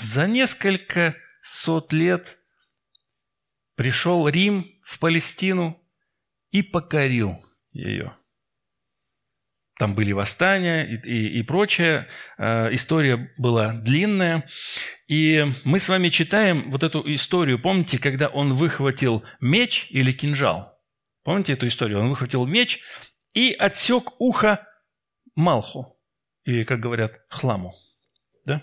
За 0.00 0.26
несколько 0.26 1.16
сот 1.42 1.92
лет 1.92 2.38
пришел 3.76 4.26
Рим 4.26 4.66
в 4.82 4.98
Палестину 4.98 5.78
и 6.50 6.62
покорил 6.62 7.44
ее. 7.72 8.16
Там 9.78 9.94
были 9.94 10.12
восстания 10.12 10.84
и, 10.84 10.94
и, 10.94 11.40
и 11.40 11.42
прочее. 11.42 12.06
Э, 12.38 12.72
история 12.72 13.34
была 13.36 13.72
длинная. 13.74 14.48
И 15.08 15.44
мы 15.64 15.78
с 15.78 15.88
вами 15.88 16.08
читаем 16.08 16.70
вот 16.70 16.84
эту 16.84 17.02
историю. 17.12 17.58
Помните, 17.58 17.98
когда 17.98 18.28
он 18.28 18.54
выхватил 18.54 19.24
меч 19.40 19.88
или 19.90 20.12
кинжал? 20.12 20.73
Помните 21.24 21.54
эту 21.54 21.66
историю? 21.66 22.00
Он 22.00 22.10
выхватил 22.10 22.46
меч 22.46 22.80
и 23.32 23.52
отсек 23.52 24.20
ухо 24.20 24.66
Малху. 25.34 25.98
Или, 26.44 26.64
как 26.64 26.80
говорят, 26.80 27.22
хламу. 27.28 27.74
Да? 28.44 28.62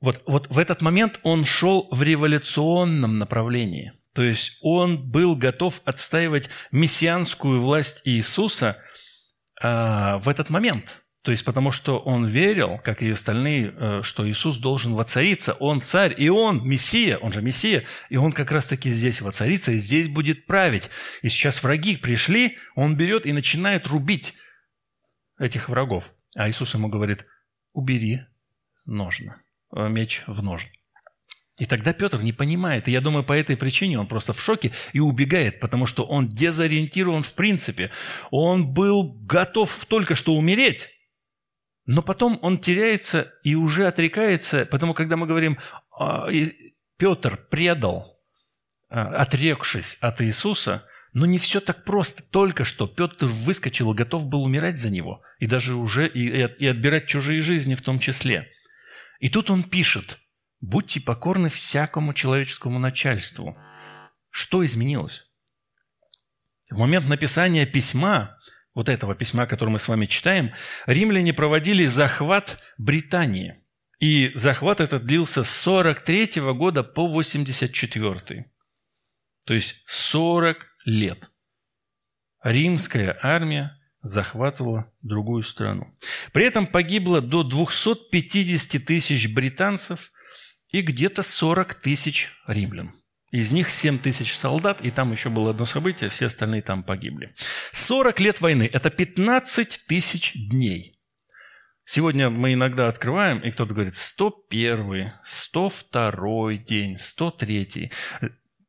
Вот, 0.00 0.22
вот 0.26 0.46
в 0.48 0.58
этот 0.58 0.82
момент 0.82 1.18
он 1.22 1.44
шел 1.44 1.88
в 1.90 2.02
революционном 2.02 3.18
направлении. 3.18 3.94
То 4.14 4.22
есть 4.22 4.58
он 4.60 5.10
был 5.10 5.34
готов 5.34 5.80
отстаивать 5.84 6.48
мессианскую 6.70 7.60
власть 7.60 8.02
Иисуса 8.04 8.76
а, 9.60 10.18
в 10.18 10.28
этот 10.28 10.50
момент. 10.50 11.02
То 11.28 11.32
есть 11.32 11.44
потому 11.44 11.72
что 11.72 11.98
он 11.98 12.24
верил, 12.24 12.78
как 12.82 13.02
и 13.02 13.10
остальные, 13.10 13.74
э, 13.76 14.02
что 14.02 14.26
Иисус 14.26 14.56
должен 14.56 14.94
воцариться. 14.94 15.52
Он 15.60 15.82
царь, 15.82 16.14
и 16.16 16.30
он 16.30 16.66
Мессия, 16.66 17.18
он 17.18 17.32
же 17.32 17.42
Мессия, 17.42 17.84
и 18.08 18.16
он 18.16 18.32
как 18.32 18.50
раз-таки 18.50 18.90
здесь 18.90 19.20
воцарится, 19.20 19.72
и 19.72 19.78
здесь 19.78 20.08
будет 20.08 20.46
править. 20.46 20.88
И 21.20 21.28
сейчас 21.28 21.62
враги 21.62 21.98
пришли, 21.98 22.56
он 22.74 22.96
берет 22.96 23.26
и 23.26 23.34
начинает 23.34 23.88
рубить 23.88 24.32
этих 25.38 25.68
врагов. 25.68 26.10
А 26.34 26.48
Иисус 26.48 26.72
ему 26.72 26.88
говорит, 26.88 27.26
убери 27.74 28.22
ножны, 28.86 29.34
э, 29.76 29.86
меч 29.90 30.22
в 30.26 30.42
ножны. 30.42 30.72
И 31.58 31.66
тогда 31.66 31.92
Петр 31.92 32.22
не 32.22 32.32
понимает. 32.32 32.88
И 32.88 32.90
я 32.90 33.02
думаю, 33.02 33.22
по 33.22 33.34
этой 33.34 33.58
причине 33.58 34.00
он 34.00 34.06
просто 34.06 34.32
в 34.32 34.40
шоке 34.40 34.72
и 34.94 35.00
убегает, 35.00 35.60
потому 35.60 35.84
что 35.84 36.06
он 36.06 36.26
дезориентирован 36.26 37.22
в 37.22 37.34
принципе. 37.34 37.90
Он 38.30 38.72
был 38.72 39.12
готов 39.26 39.84
только 39.84 40.14
что 40.14 40.34
умереть, 40.34 40.88
но 41.88 42.02
потом 42.02 42.38
он 42.42 42.58
теряется 42.58 43.32
и 43.42 43.56
уже 43.56 43.88
отрекается, 43.88 44.64
потому 44.64 44.94
когда 44.94 45.16
мы 45.16 45.26
говорим, 45.26 45.58
«А, 45.90 46.28
Петр 46.96 47.36
предал, 47.50 48.20
а, 48.88 49.08
отрекшись 49.16 49.98
от 50.00 50.20
Иисуса, 50.22 50.84
но 51.12 51.26
не 51.26 51.38
все 51.38 51.58
так 51.58 51.84
просто. 51.84 52.22
Только 52.22 52.64
что 52.64 52.86
Петр 52.86 53.26
выскочил 53.26 53.92
и 53.92 53.96
готов 53.96 54.26
был 54.26 54.44
умирать 54.44 54.78
за 54.78 54.90
него, 54.90 55.22
и 55.40 55.46
даже 55.46 55.74
уже 55.74 56.06
и, 56.06 56.28
и 56.28 56.66
отбирать 56.66 57.08
чужие 57.08 57.40
жизни 57.40 57.74
в 57.74 57.82
том 57.82 57.98
числе. 57.98 58.48
И 59.18 59.28
тут 59.28 59.50
он 59.50 59.64
пишет– 59.64 60.20
Будьте 60.60 61.00
покорны 61.00 61.48
всякому 61.48 62.14
человеческому 62.14 62.78
начальству. 62.78 63.56
Что 64.30 64.66
изменилось? 64.66 65.24
В 66.70 66.78
момент 66.78 67.08
написания 67.08 67.64
письма, 67.64 68.37
вот 68.78 68.88
этого 68.88 69.14
письма, 69.14 69.46
которое 69.46 69.72
мы 69.72 69.78
с 69.78 69.88
вами 69.88 70.06
читаем, 70.06 70.52
римляне 70.86 71.34
проводили 71.34 71.86
захват 71.86 72.62
Британии. 72.78 73.56
И 73.98 74.30
захват 74.36 74.80
этот 74.80 75.04
длился 75.04 75.42
с 75.42 75.50
43 75.50 76.40
года 76.54 76.84
по 76.84 77.08
84. 77.08 78.46
То 79.44 79.54
есть 79.54 79.82
40 79.86 80.64
лет. 80.84 81.28
Римская 82.42 83.18
армия 83.20 83.76
захватывала 84.00 84.92
другую 85.02 85.42
страну. 85.42 85.92
При 86.32 86.46
этом 86.46 86.68
погибло 86.68 87.20
до 87.20 87.42
250 87.42 88.84
тысяч 88.84 89.28
британцев– 89.28 90.12
и 90.70 90.82
где-то 90.82 91.22
40 91.22 91.74
тысяч 91.74 92.30
римлян. 92.46 92.94
Из 93.30 93.52
них 93.52 93.68
7 93.68 93.98
тысяч 93.98 94.34
солдат, 94.36 94.80
и 94.80 94.90
там 94.90 95.12
еще 95.12 95.28
было 95.28 95.50
одно 95.50 95.66
событие, 95.66 96.08
все 96.08 96.26
остальные 96.26 96.62
там 96.62 96.82
погибли. 96.82 97.34
40 97.72 98.20
лет 98.20 98.40
войны– 98.40 98.70
это 98.72 98.90
15 98.90 99.80
тысяч 99.86 100.32
дней. 100.34 100.98
Сегодня 101.84 102.30
мы 102.30 102.54
иногда 102.54 102.88
открываем, 102.88 103.40
и 103.40 103.50
кто-то 103.50 103.74
говорит 103.74 103.96
101, 103.96 105.12
102 105.24 106.54
день, 106.56 106.98
103. 106.98 107.90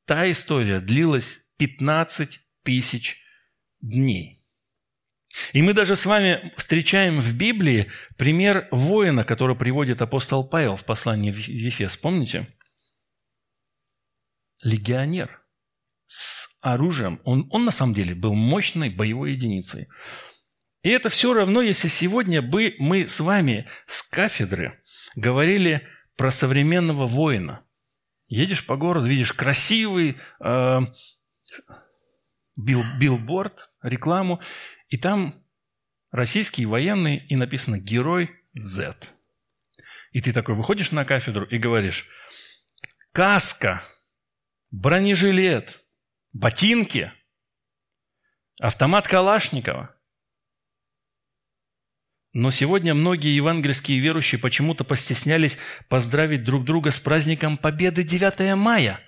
Та 0.05 0.31
история 0.31 0.79
длилась 0.79 1.39
15 1.57 2.39
тысяч 2.63 3.17
дней. 3.81 4.39
И 5.53 5.61
мы 5.61 5.73
даже 5.73 5.95
с 5.95 6.05
вами 6.05 6.53
встречаем 6.57 7.21
в 7.21 7.33
Библии 7.33 7.87
пример 8.17 8.67
воина, 8.71 9.23
который 9.23 9.55
приводит 9.55 10.01
апостол 10.01 10.43
Павел 10.43 10.75
в 10.75 10.85
послании 10.85 11.31
в 11.31 11.37
Ефес. 11.37 11.97
Помните? 11.97 12.47
Легионер 14.63 15.41
с 16.05 16.57
оружием. 16.61 17.21
Он, 17.23 17.47
он 17.51 17.65
на 17.65 17.71
самом 17.71 17.93
деле 17.93 18.15
был 18.15 18.33
мощной 18.33 18.89
боевой 18.89 19.33
единицей. 19.33 19.87
И 20.81 20.89
это 20.89 21.09
все 21.09 21.33
равно, 21.33 21.61
если 21.61 21.87
сегодня 21.87 22.41
бы 22.41 22.75
мы 22.79 23.07
с 23.07 23.19
вами 23.19 23.67
с 23.85 24.01
кафедры 24.03 24.81
говорили 25.15 25.87
про 26.15 26.31
современного 26.31 27.07
воина. 27.07 27.65
Едешь 28.27 28.65
по 28.65 28.77
городу, 28.77 29.07
видишь 29.07 29.33
красивый 29.33 30.17
э, 30.39 30.79
бил, 32.55 32.83
билборд, 32.99 33.71
рекламу, 33.81 34.41
и 34.87 34.97
там 34.97 35.43
российский 36.11 36.65
военный, 36.65 37.17
и 37.17 37.35
написано 37.35 37.79
«Герой 37.79 38.31
Z». 38.53 38.95
И 40.11 40.21
ты 40.21 40.33
такой 40.33 40.55
выходишь 40.55 40.91
на 40.91 41.05
кафедру 41.05 41.45
и 41.45 41.57
говоришь 41.57 42.07
«Каска, 43.11 43.83
бронежилет, 44.71 45.83
ботинки, 46.33 47.11
автомат 48.59 49.07
Калашникова». 49.07 49.95
Но 52.33 52.51
сегодня 52.51 52.93
многие 52.93 53.35
евангельские 53.35 53.99
верующие 53.99 54.39
почему-то 54.39 54.83
постеснялись 54.83 55.57
поздравить 55.87 56.43
друг 56.43 56.63
друга 56.63 56.91
с 56.91 56.99
праздником 56.99 57.57
Победы 57.57 58.03
9 58.03 58.55
мая. 58.55 58.99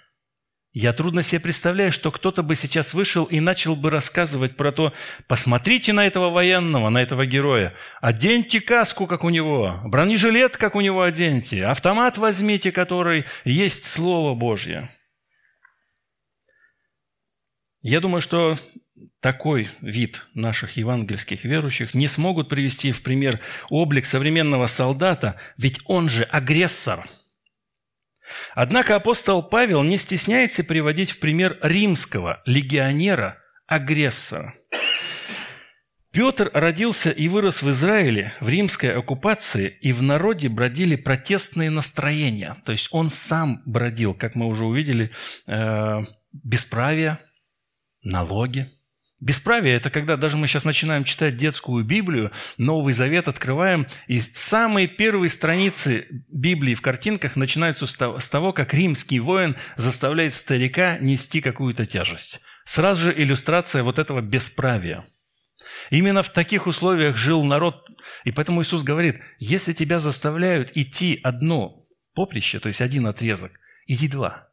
Я 0.74 0.94
трудно 0.94 1.22
себе 1.22 1.42
представляю, 1.42 1.92
что 1.92 2.12
кто-то 2.12 2.44
бы 2.44 2.56
сейчас 2.56 2.94
вышел 2.94 3.26
и 3.26 3.42
начал 3.42 3.76
бы 3.76 3.90
рассказывать 3.90 4.56
про 4.56 4.72
то, 4.72 4.94
посмотрите 5.28 5.92
на 5.92 6.08
этого 6.08 6.30
военного, 6.30 6.90
на 6.90 7.02
этого 7.02 7.26
героя, 7.26 7.76
оденьте 8.00 8.62
каску, 8.62 9.06
как 9.06 9.26
у 9.26 9.30
него, 9.30 9.82
бронежилет, 9.84 10.56
как 10.56 10.76
у 10.76 10.82
него 10.82 11.02
оденьте, 11.02 11.66
автомат 11.66 12.18
возьмите, 12.18 12.72
который 12.72 13.26
есть 13.44 13.84
Слово 13.84 14.34
Божье. 14.34 14.90
Я 17.82 18.00
думаю, 18.00 18.22
что 18.22 18.58
такой 19.22 19.70
вид 19.82 20.28
наших 20.34 20.78
евангельских 20.78 21.46
верующих 21.46 21.94
не 21.94 22.08
смогут 22.08 22.50
привести 22.50 22.92
в 22.92 23.02
пример 23.02 23.40
облик 23.70 24.06
современного 24.06 24.68
солдата, 24.68 25.40
ведь 25.58 25.80
он 25.86 26.10
же 26.10 26.24
агрессор. 26.24 27.10
Однако 28.54 28.96
апостол 28.96 29.42
Павел 29.44 29.84
не 29.84 29.98
стесняется 29.98 30.64
приводить 30.64 31.12
в 31.12 31.20
пример 31.20 31.60
римского 31.62 32.42
легионера-агрессора. 32.46 34.56
Петр 36.12 36.50
родился 36.54 37.10
и 37.10 37.28
вырос 37.30 37.64
в 37.64 37.72
Израиле, 37.72 38.34
в 38.42 38.50
римской 38.50 38.94
оккупации, 38.94 39.78
и 39.82 39.94
в 39.94 40.04
народе 40.04 40.50
бродили 40.50 40.98
протестные 40.98 41.70
настроения. 41.70 42.58
То 42.66 42.74
есть 42.74 42.90
он 42.92 43.10
сам 43.10 43.62
бродил, 43.66 44.14
как 44.14 44.36
мы 44.36 44.48
уже 44.48 44.66
увидели, 44.66 45.12
э, 45.48 46.02
бесправие, 46.34 47.20
налоги– 48.04 48.72
Бесправие– 49.22 49.76
это 49.78 49.92
когда 49.92 50.18
даже 50.18 50.36
мы 50.36 50.48
сейчас 50.48 50.66
начинаем 50.66 51.04
читать 51.04 51.38
детскую 51.38 51.86
Библию, 51.86 52.32
Новый 52.58 52.96
Завет 52.96 53.28
открываем, 53.28 53.86
и 54.08 54.20
самые 54.20 54.88
первые 54.88 55.30
страницы 55.30 56.08
Библии 56.28 56.74
в 56.74 56.82
картинках 56.82 57.36
начинаются 57.36 57.86
с 57.86 58.30
того, 58.30 58.52
как 58.52 58.74
римский 58.74 59.20
воин 59.20 59.58
заставляет 59.76 60.34
старика 60.34 60.98
нести 60.98 61.40
какую-то 61.40 61.86
тяжесть. 61.86 62.42
Сразу 62.66 63.02
же 63.02 63.14
иллюстрация 63.16 63.84
вот 63.84 64.00
этого 64.00 64.22
бесправия. 64.22 65.06
Именно 65.92 66.24
в 66.24 66.32
таких 66.32 66.66
условиях 66.66 67.16
жил 67.16 67.44
народ, 67.44 67.86
и 68.24 68.32
поэтому 68.32 68.64
Иисус 68.64 68.82
говорит, 68.82 69.22
если 69.38 69.74
тебя 69.74 70.00
заставляют 70.00 70.72
идти 70.74 71.20
одно 71.22 71.86
поприще, 72.16 72.58
то 72.58 72.70
есть 72.70 72.82
один 72.82 73.06
отрезок, 73.06 73.52
иди 73.86 74.08
два. 74.08 74.48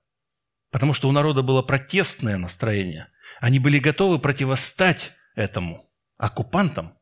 Потому 0.70 0.92
что 0.92 1.08
у 1.08 1.12
народа 1.12 1.40
было 1.40 1.62
протестное 1.62 2.36
настроение– 2.36 3.08
они 3.40 3.58
были 3.58 3.78
готовы 3.78 4.18
противостать 4.18 5.12
этому 5.34 5.90
оккупантам. 6.16 6.94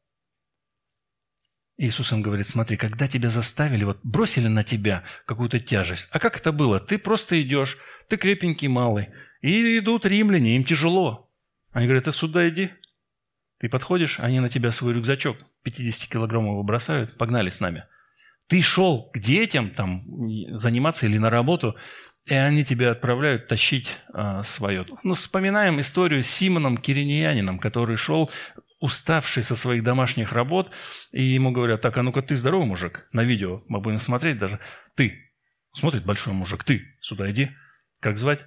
Иисус 1.78 2.10
им 2.12 2.22
говорит, 2.22 2.46
смотри, 2.46 2.76
когда 2.76 3.06
тебя 3.06 3.28
заставили, 3.28 3.84
вот 3.84 4.00
бросили 4.02 4.48
на 4.48 4.64
тебя 4.64 5.04
какую-то 5.26 5.60
тяжесть. 5.60 6.08
А 6.10 6.18
как 6.18 6.38
это 6.38 6.52
было? 6.52 6.80
Ты 6.80 6.98
просто 6.98 7.40
идешь, 7.42 7.76
ты 8.08 8.16
крепенький 8.16 8.68
малый, 8.68 9.08
и 9.42 9.78
идут 9.78 10.06
римляне, 10.06 10.56
им 10.56 10.64
тяжело. 10.64 11.30
Они 11.72 11.86
говорят, 11.86 12.04
ты 12.04 12.12
сюда 12.12 12.48
иди. 12.48 12.70
Ты 13.58 13.68
подходишь, 13.68 14.18
они 14.20 14.40
на 14.40 14.48
тебя 14.48 14.70
свой 14.70 14.94
рюкзачок 14.94 15.36
50-килограммовый 15.66 16.62
бросают, 16.62 17.18
погнали 17.18 17.50
с 17.50 17.60
нами. 17.60 17.84
Ты 18.48 18.62
шел 18.62 19.10
к 19.10 19.18
детям 19.18 19.70
там 19.70 20.04
заниматься 20.52 21.06
или 21.06 21.18
на 21.18 21.30
работу, 21.30 21.76
и 22.26 22.34
они 22.34 22.64
тебя 22.64 22.90
отправляют 22.90 23.46
тащить 23.46 23.96
а, 24.12 24.42
свое. 24.42 24.84
Ну, 25.04 25.14
вспоминаем 25.14 25.80
историю 25.80 26.22
с 26.22 26.26
Симоном 26.26 26.76
Кириниянином, 26.76 27.58
который 27.60 27.96
шел 27.96 28.30
уставший 28.80 29.42
со 29.42 29.54
своих 29.54 29.84
домашних 29.84 30.32
работ, 30.32 30.72
и 31.12 31.22
ему 31.22 31.52
говорят, 31.52 31.80
так, 31.80 31.96
а 31.96 32.02
ну-ка 32.02 32.22
ты 32.22 32.36
здоровый 32.36 32.66
мужик, 32.66 33.08
на 33.12 33.22
видео 33.22 33.62
мы 33.68 33.80
будем 33.80 34.00
смотреть 34.00 34.38
даже, 34.38 34.58
ты, 34.96 35.32
смотрит 35.72 36.04
большой 36.04 36.34
мужик, 36.34 36.64
ты, 36.64 36.96
сюда 37.00 37.30
иди, 37.30 37.50
как 38.00 38.18
звать? 38.18 38.44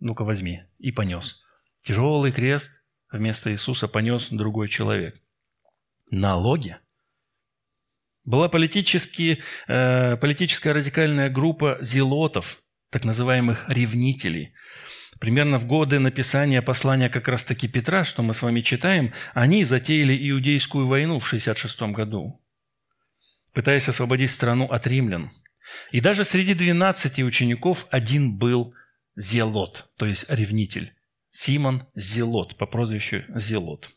Ну-ка 0.00 0.24
возьми, 0.24 0.62
и 0.78 0.90
понес. 0.90 1.40
Тяжелый 1.82 2.32
крест 2.32 2.82
вместо 3.12 3.52
Иисуса 3.52 3.86
понес 3.86 4.28
другой 4.30 4.68
человек. 4.68 5.20
Налоги 6.10 6.78
была 8.24 8.48
политически, 8.48 9.42
э, 9.66 10.16
политическая 10.16 10.72
радикальная 10.72 11.30
группа 11.30 11.78
зелотов, 11.80 12.62
так 12.90 13.04
называемых 13.04 13.68
ревнителей. 13.68 14.54
Примерно 15.20 15.58
в 15.58 15.66
годы 15.66 15.98
написания 15.98 16.62
послания 16.62 17.08
как 17.08 17.28
раз-таки 17.28 17.66
Петра, 17.66 18.04
что 18.04 18.22
мы 18.22 18.34
с 18.34 18.42
вами 18.42 18.60
читаем, 18.60 19.12
они 19.34 19.64
затеяли 19.64 20.16
иудейскую 20.30 20.86
войну 20.86 21.18
в 21.18 21.26
66 21.26 21.80
году, 21.92 22.40
пытаясь 23.52 23.88
освободить 23.88 24.30
страну 24.30 24.66
от 24.66 24.86
римлян. 24.86 25.32
И 25.90 26.00
даже 26.00 26.24
среди 26.24 26.54
12 26.54 27.20
учеников 27.20 27.86
один 27.90 28.36
был 28.36 28.74
Зелот, 29.16 29.90
то 29.96 30.06
есть 30.06 30.24
ревнитель. 30.28 30.94
Симон 31.30 31.86
Зелот, 31.94 32.56
по 32.56 32.66
прозвищу 32.66 33.24
Зелот. 33.34 33.90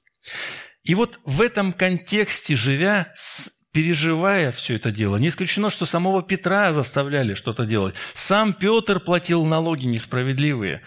И 0.84 0.96
вот 0.96 1.20
в 1.24 1.42
этом 1.42 1.74
контексте, 1.74 2.56
живя 2.56 3.14
с 3.16 3.61
переживая 3.72 4.52
все 4.52 4.76
это 4.76 4.92
дело. 4.92 5.18
Не 5.18 5.30
исключено, 5.30 5.70
что 5.70 5.86
самого 5.86 6.24
Петра 6.24 6.74
заставляли 6.74 7.34
что-то 7.34 7.66
делать. 7.66 7.96
Сам 8.14 8.54
Петр 8.54 9.00
платил 9.00 9.46
налоги 9.46 9.86
несправедливые. 9.86 10.82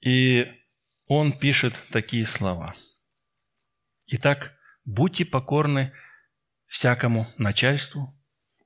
И 0.00 0.46
он 1.06 1.38
пишет 1.38 1.74
такие 1.90 2.26
слова. 2.26 2.74
Итак, 4.06 4.54
будьте 4.84 5.24
покорны 5.24 5.92
всякому 6.66 7.28
начальству 7.36 8.14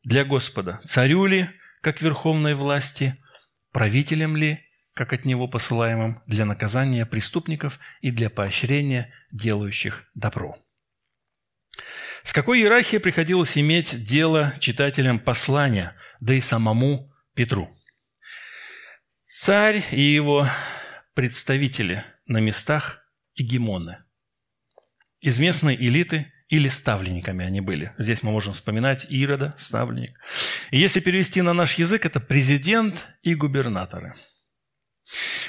для 0.05 0.25
Господа, 0.25 0.81
царю 0.85 1.27
ли, 1.27 1.49
как 1.81 2.03
верховной 2.03 2.55
власти, 2.55 3.17
правителям 3.71 4.37
ли, 4.37 4.61
как 4.95 5.13
от 5.13 5.25
него 5.25 5.49
посылаемым, 5.49 6.23
для 6.27 6.45
наказания 6.45 7.07
преступников 7.07 7.79
и 8.01 8.11
для 8.11 8.29
поощрения 8.29 9.13
делающих 9.31 10.05
добро. 10.15 10.59
С 12.25 12.33
какой 12.33 12.61
иерархией 12.61 13.01
приходилось 13.01 13.59
иметь 13.59 14.05
дело 14.05 14.55
читателям 14.61 15.19
послания, 15.19 15.97
да 16.21 16.35
и 16.35 16.41
самому 16.41 17.13
Петру? 17.35 17.69
Царь 19.25 19.83
и 19.91 20.01
его 20.01 20.47
представители 21.15 22.05
на 22.27 22.39
местах 22.39 23.01
и 23.35 23.43
гемоны. 23.43 23.99
Из 25.21 25.39
местной 25.39 25.75
элиты 25.75 26.33
или 26.49 26.69
ставленниками 26.69 27.45
они 27.45 27.61
были. 27.61 27.93
Здесь 27.99 28.23
мы 28.23 28.31
можем 28.31 28.53
вспоминать 28.53 29.07
Ирода, 29.09 29.55
ставленник. 29.59 30.19
И 30.71 30.79
если 30.79 31.01
перевести 31.01 31.43
на 31.43 31.55
наш 31.55 31.75
язык, 31.75 32.07
это 32.07 32.21
президент 32.21 33.07
и 33.23 33.35
губернаторы– 33.35 34.15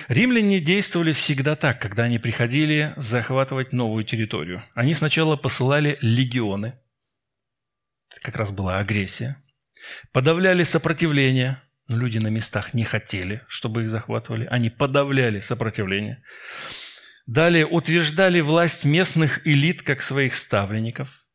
Римляне 0.08 0.60
действовали 0.60 1.14
всегда 1.14 1.56
так, 1.56 1.82
когда 1.82 2.04
они 2.04 2.20
приходили 2.20 2.94
захватывать 2.98 3.72
новую 3.72 4.04
территорию. 4.04 4.64
Они 4.74 4.94
сначала 4.94 5.36
посылали 5.36 5.98
легионы, 6.02 6.80
это 8.14 8.22
как 8.22 8.36
раз 8.36 8.52
была 8.52 8.80
агрессия, 8.80 9.44
подавляли 10.12 10.64
сопротивление, 10.64 11.62
но 11.88 11.98
люди 11.98 12.20
на 12.20 12.28
местах 12.28 12.74
не 12.74 12.84
хотели, 12.84 13.42
чтобы 13.48 13.84
их 13.84 13.90
захватывали, 13.90 14.48
они 14.52 14.70
подавляли 14.70 15.40
сопротивление. 15.40 16.24
Далее 17.26 17.66
утверждали 17.66 18.42
власть 18.42 18.86
местных 18.86 19.48
элит 19.48 19.82
как 19.82 20.02
своих 20.02 20.36
ставленников. 20.36 21.26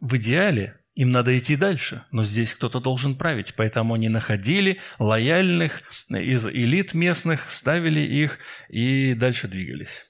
В 0.00 0.16
идеале 0.16 0.80
им 0.94 1.10
надо 1.10 1.36
идти 1.36 1.56
дальше, 1.56 2.06
но 2.12 2.24
здесь 2.24 2.54
кто-то 2.54 2.78
должен 2.78 3.16
править, 3.16 3.54
поэтому 3.56 3.94
они 3.94 4.08
находили 4.08 4.80
лояльных 4.98 5.82
из 6.08 6.46
элит 6.46 6.94
местных, 6.94 7.50
ставили 7.50 8.00
их 8.00 8.38
и 8.68 9.14
дальше 9.14 9.48
двигались. 9.48 10.06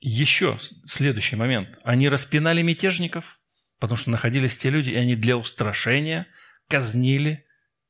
Еще 0.00 0.58
следующий 0.84 1.36
момент. 1.36 1.78
Они 1.84 2.08
распинали 2.08 2.60
мятежников, 2.62 3.40
потому 3.78 3.96
что 3.96 4.10
находились 4.10 4.58
те 4.58 4.70
люди, 4.70 4.90
и 4.90 4.96
они 4.96 5.14
для 5.14 5.36
устрашения 5.36 6.26
казнили 6.66 7.46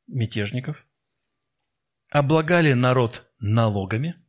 мятежников, 0.07 0.85
облагали 2.11 2.75
народ 2.75 3.33
налогами, 3.39 4.23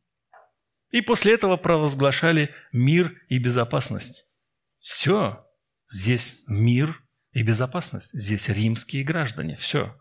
и 0.92 1.02
после 1.02 1.34
этого 1.34 1.58
провозглашали 1.58 2.56
мир 2.72 3.22
и 3.28 3.38
безопасность. 3.38 4.32
Все, 4.80 5.46
Здесь 5.94 6.38
мир 6.48 7.00
и 7.34 7.44
безопасность. 7.44 8.10
Здесь 8.14 8.50
римские 8.50 9.04
граждане. 9.04 9.56
Все. 9.56 9.96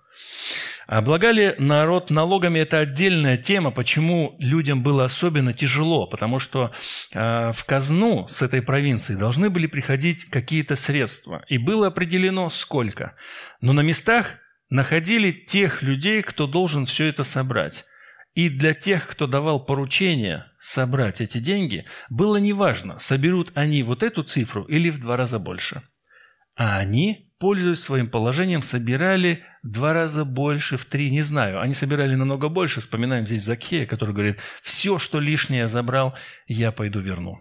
Облагали 0.87 1.55
народ 1.59 2.11
налогами– 2.11 2.59
это 2.61 2.78
отдельная 2.78 3.37
тема, 3.37 3.70
почему 3.70 4.35
людям 4.38 4.83
было 4.83 5.05
особенно 5.05 5.52
тяжело, 5.52 6.07
потому 6.07 6.38
что 6.38 6.72
э, 7.12 7.52
в 7.52 7.64
казну 7.66 8.26
с 8.28 8.40
этой 8.40 8.62
провинции 8.62 9.14
должны 9.14 9.50
были 9.50 9.66
приходить 9.66 10.24
какие-то 10.24 10.76
средства, 10.76 11.44
и 11.48 11.59
было 11.59 11.88
определено 11.88 12.48
сколько. 12.50 13.14
Но 13.61 13.72
на 13.72 13.83
местах 13.83 14.38
находили 14.70 15.31
тех 15.31 15.83
людей, 15.83 16.22
кто 16.22 16.46
должен 16.46 16.87
все 16.87 17.07
это 17.07 17.22
собрать. 17.22 17.85
И 18.35 18.49
для 18.49 18.75
тех, 18.75 19.07
кто 19.09 19.27
давал 19.27 19.64
поручение 19.64 20.47
собрать 20.59 21.21
эти 21.21 21.38
деньги, 21.38 21.85
было 22.09 22.37
неважно, 22.37 22.99
соберут 22.99 23.53
они 23.55 23.83
вот 23.83 24.03
эту 24.03 24.23
цифру 24.23 24.64
или 24.64 24.90
в 24.90 25.01
два 25.01 25.16
раза 25.16 25.38
больше. 25.38 25.83
А 26.55 26.79
они 26.79 27.33
пользуясь 27.42 27.81
своим 27.81 28.09
положением, 28.09 28.62
собирали 28.62 29.45
в 29.64 29.68
два 29.73 29.92
раза 29.92 30.25
больше, 30.25 30.77
в 30.77 30.85
три, 30.85 31.11
не 31.11 31.23
знаю. 31.23 31.61
Они 31.61 31.75
собирали 31.75 32.14
намного 32.14 32.49
больше. 32.49 32.79
Вспоминаем 32.79 33.27
здесь 33.27 33.42
Закхея, 33.42 33.85
который 33.85 34.14
говорит, 34.14 34.38
все, 34.62 35.01
что 35.01 35.18
лишнее 35.18 35.66
забрал, 35.66 36.16
я 36.47 36.71
пойду 36.71 37.01
верну. 37.01 37.40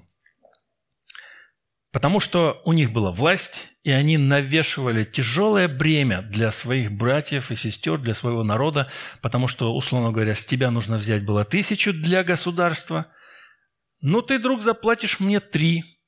Потому 1.92 2.20
что 2.20 2.64
у 2.66 2.74
них 2.74 2.92
была 2.92 3.12
власть, 3.12 3.71
и 3.84 3.92
они 3.92 4.18
навешивали 4.18 5.04
тяжелое 5.04 5.68
бремя 5.68 6.22
для 6.22 6.52
своих 6.52 6.92
братьев 6.92 7.52
и 7.52 7.56
сестер, 7.56 7.98
для 7.98 8.14
своего 8.14 8.44
народа, 8.44 8.92
потому 9.22 9.48
что, 9.48 9.76
условно 9.76 10.12
говоря, 10.12 10.36
с 10.36 10.46
тебя 10.46 10.70
нужно 10.70 10.98
взять 10.98 11.26
было 11.26 11.46
тысячу 11.46 11.92
для 11.92 12.24
государства, 12.24 13.12
но 14.02 14.22
ты, 14.22 14.40
друг, 14.40 14.62
заплатишь 14.62 15.20
мне 15.20 15.40
три. 15.40 16.00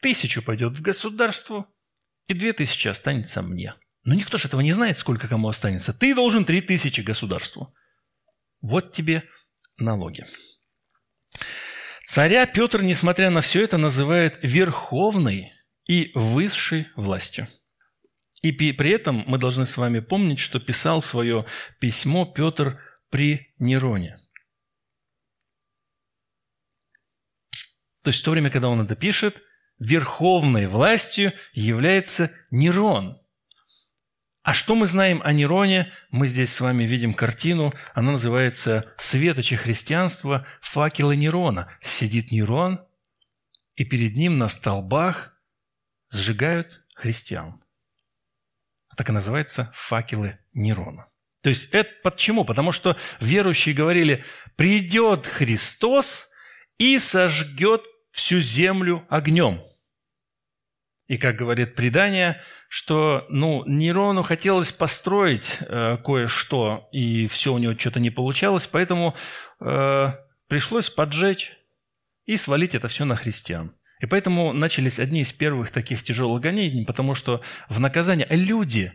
Тысячу 0.00 0.42
пойдет 0.42 0.76
в 0.76 0.82
государство, 0.82 1.66
и 2.26 2.34
две 2.34 2.52
тысячи 2.52 2.88
останется 2.88 3.42
мне. 3.42 3.74
Но 4.04 4.14
никто 4.14 4.36
же 4.36 4.48
этого 4.48 4.60
не 4.60 4.72
знает, 4.72 4.98
сколько 4.98 5.28
кому 5.28 5.48
останется. 5.48 5.92
Ты 5.92 6.14
должен 6.14 6.44
три 6.44 6.60
тысячи 6.60 7.00
государству. 7.00 7.74
Вот 8.60 8.92
тебе 8.92 9.24
налоги. 9.78 10.26
Царя 12.06 12.46
Петр, 12.46 12.82
несмотря 12.82 13.30
на 13.30 13.40
все 13.40 13.62
это, 13.62 13.78
называет 13.78 14.38
верховной 14.42 15.52
и 15.86 16.10
высшей 16.14 16.88
властью. 16.96 17.48
И 18.42 18.52
при 18.52 18.90
этом 18.90 19.24
мы 19.26 19.38
должны 19.38 19.66
с 19.66 19.76
вами 19.76 20.00
помнить, 20.00 20.40
что 20.40 20.58
писал 20.58 21.00
свое 21.00 21.46
письмо 21.78 22.24
Петр 22.24 22.80
при 23.10 23.54
Нероне. 23.58 24.18
То 28.02 28.08
есть 28.10 28.20
в 28.20 28.24
то 28.24 28.32
время, 28.32 28.50
когда 28.50 28.68
он 28.68 28.80
это 28.80 28.96
пишет, 28.96 29.42
верховной 29.78 30.66
властью 30.66 31.32
является 31.52 32.32
Нерон– 32.50 33.20
а 34.42 34.54
что 34.54 34.74
мы 34.74 34.88
знаем 34.88 35.20
о 35.24 35.32
Нероне? 35.32 35.92
Мы 36.10 36.26
здесь 36.26 36.52
с 36.52 36.60
вами 36.60 36.82
видим 36.82 37.14
картину, 37.14 37.72
она 37.94 38.10
называется 38.10 38.92
«Светочи 38.98 39.54
христианства. 39.54 40.44
Факелы 40.60 41.14
Нерона». 41.14 41.70
Сидит 41.80 42.32
Нерон, 42.32 42.80
и 43.76 43.84
перед 43.84 44.16
ним 44.16 44.38
на 44.38 44.48
столбах 44.48 45.31
сжигают 46.12 46.84
христиан. 46.94 47.62
Так 48.96 49.08
и 49.08 49.12
называется 49.12 49.70
«Факелы 49.74 50.38
Нерона». 50.52 51.08
То 51.42 51.48
есть 51.50 51.68
это 51.72 51.90
почему? 52.04 52.44
Потому 52.44 52.70
что 52.70 52.96
верующие 53.20 53.74
говорили, 53.74 54.24
придет 54.56 55.26
Христос 55.26 56.28
и 56.78 56.98
сожгет 56.98 57.82
всю 58.12 58.40
землю 58.40 59.06
огнем– 59.08 59.64
и, 61.12 61.18
как 61.18 61.36
говорит 61.36 61.74
предание, 61.74 62.40
что 62.70 63.26
ну, 63.28 63.64
Нерону 63.66 64.22
хотелось 64.22 64.72
построить 64.72 65.58
э, 65.60 65.98
кое-что, 66.02 66.88
и 66.90 67.26
все 67.26 67.52
у 67.52 67.58
него 67.58 67.78
что-то 67.78 68.00
не 68.00 68.08
получалось, 68.08 68.66
поэтому 68.66 69.14
э, 69.60 70.06
пришлось 70.48 70.88
поджечь 70.88 71.52
и 72.24 72.38
свалить 72.38 72.74
это 72.74 72.88
все 72.88 73.04
на 73.04 73.16
христиан. 73.16 73.74
И 74.02 74.06
поэтому 74.06 74.52
начались 74.52 74.98
одни 74.98 75.22
из 75.22 75.32
первых 75.32 75.70
таких 75.70 76.02
тяжелых 76.02 76.42
гонений, 76.42 76.84
потому 76.84 77.14
что 77.14 77.40
в 77.68 77.80
наказание 77.80 78.26
люди, 78.28 78.92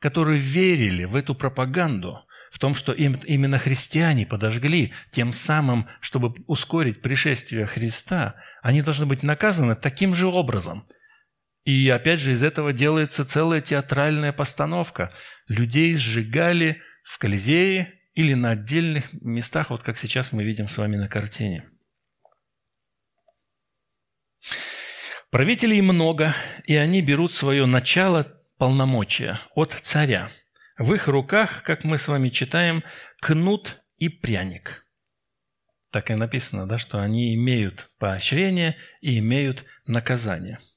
которые 0.00 0.38
верили 0.38 1.04
в 1.04 1.14
эту 1.14 1.34
пропаганду, 1.34 2.24
в 2.50 2.58
том, 2.58 2.74
что 2.74 2.92
им, 2.92 3.20
именно 3.26 3.58
христиане 3.58 4.24
подожгли, 4.24 4.94
тем 5.12 5.34
самым, 5.34 5.86
чтобы 6.00 6.34
ускорить 6.46 7.02
пришествие 7.02 7.66
Христа, 7.66 8.36
они 8.62 8.80
должны 8.80 9.04
быть 9.04 9.22
наказаны 9.22 9.76
таким 9.76 10.14
же 10.14 10.26
образом– 10.26 10.88
и 11.64 11.90
опять 11.90 12.18
же 12.18 12.32
из 12.32 12.42
этого 12.42 12.72
делается 12.72 13.26
целая 13.26 13.60
театральная 13.60 14.32
постановка. 14.32 15.10
Людей 15.48 15.98
сжигали 15.98 16.80
в 17.02 17.18
Колизее 17.18 17.92
или 18.14 18.32
на 18.32 18.52
отдельных 18.52 19.12
местах, 19.12 19.68
вот 19.68 19.82
как 19.82 19.98
сейчас 19.98 20.32
мы 20.32 20.44
видим 20.44 20.66
с 20.66 20.78
вами 20.78 20.96
на 20.96 21.08
картине. 21.08 21.68
Правителей 25.30 25.80
много, 25.80 26.34
и 26.66 26.76
они 26.76 27.02
берут 27.02 27.32
свое 27.32 27.66
начало 27.66 28.40
полномочия 28.56 29.40
от 29.54 29.72
царя. 29.82 30.30
В 30.78 30.94
их 30.94 31.08
руках, 31.08 31.62
как 31.62 31.84
мы 31.84 31.98
с 31.98 32.08
вами 32.08 32.28
читаем, 32.28 32.82
кнут 33.20 33.82
и 33.96 34.08
пряник. 34.08 34.84
Так 35.90 36.10
и 36.10 36.14
написано, 36.14 36.66
да, 36.66 36.78
что 36.78 37.00
они 37.00 37.34
имеют 37.34 37.90
поощрение 37.98 38.76
и 39.00 39.18
имеют 39.18 39.64
наказание– 39.86 40.60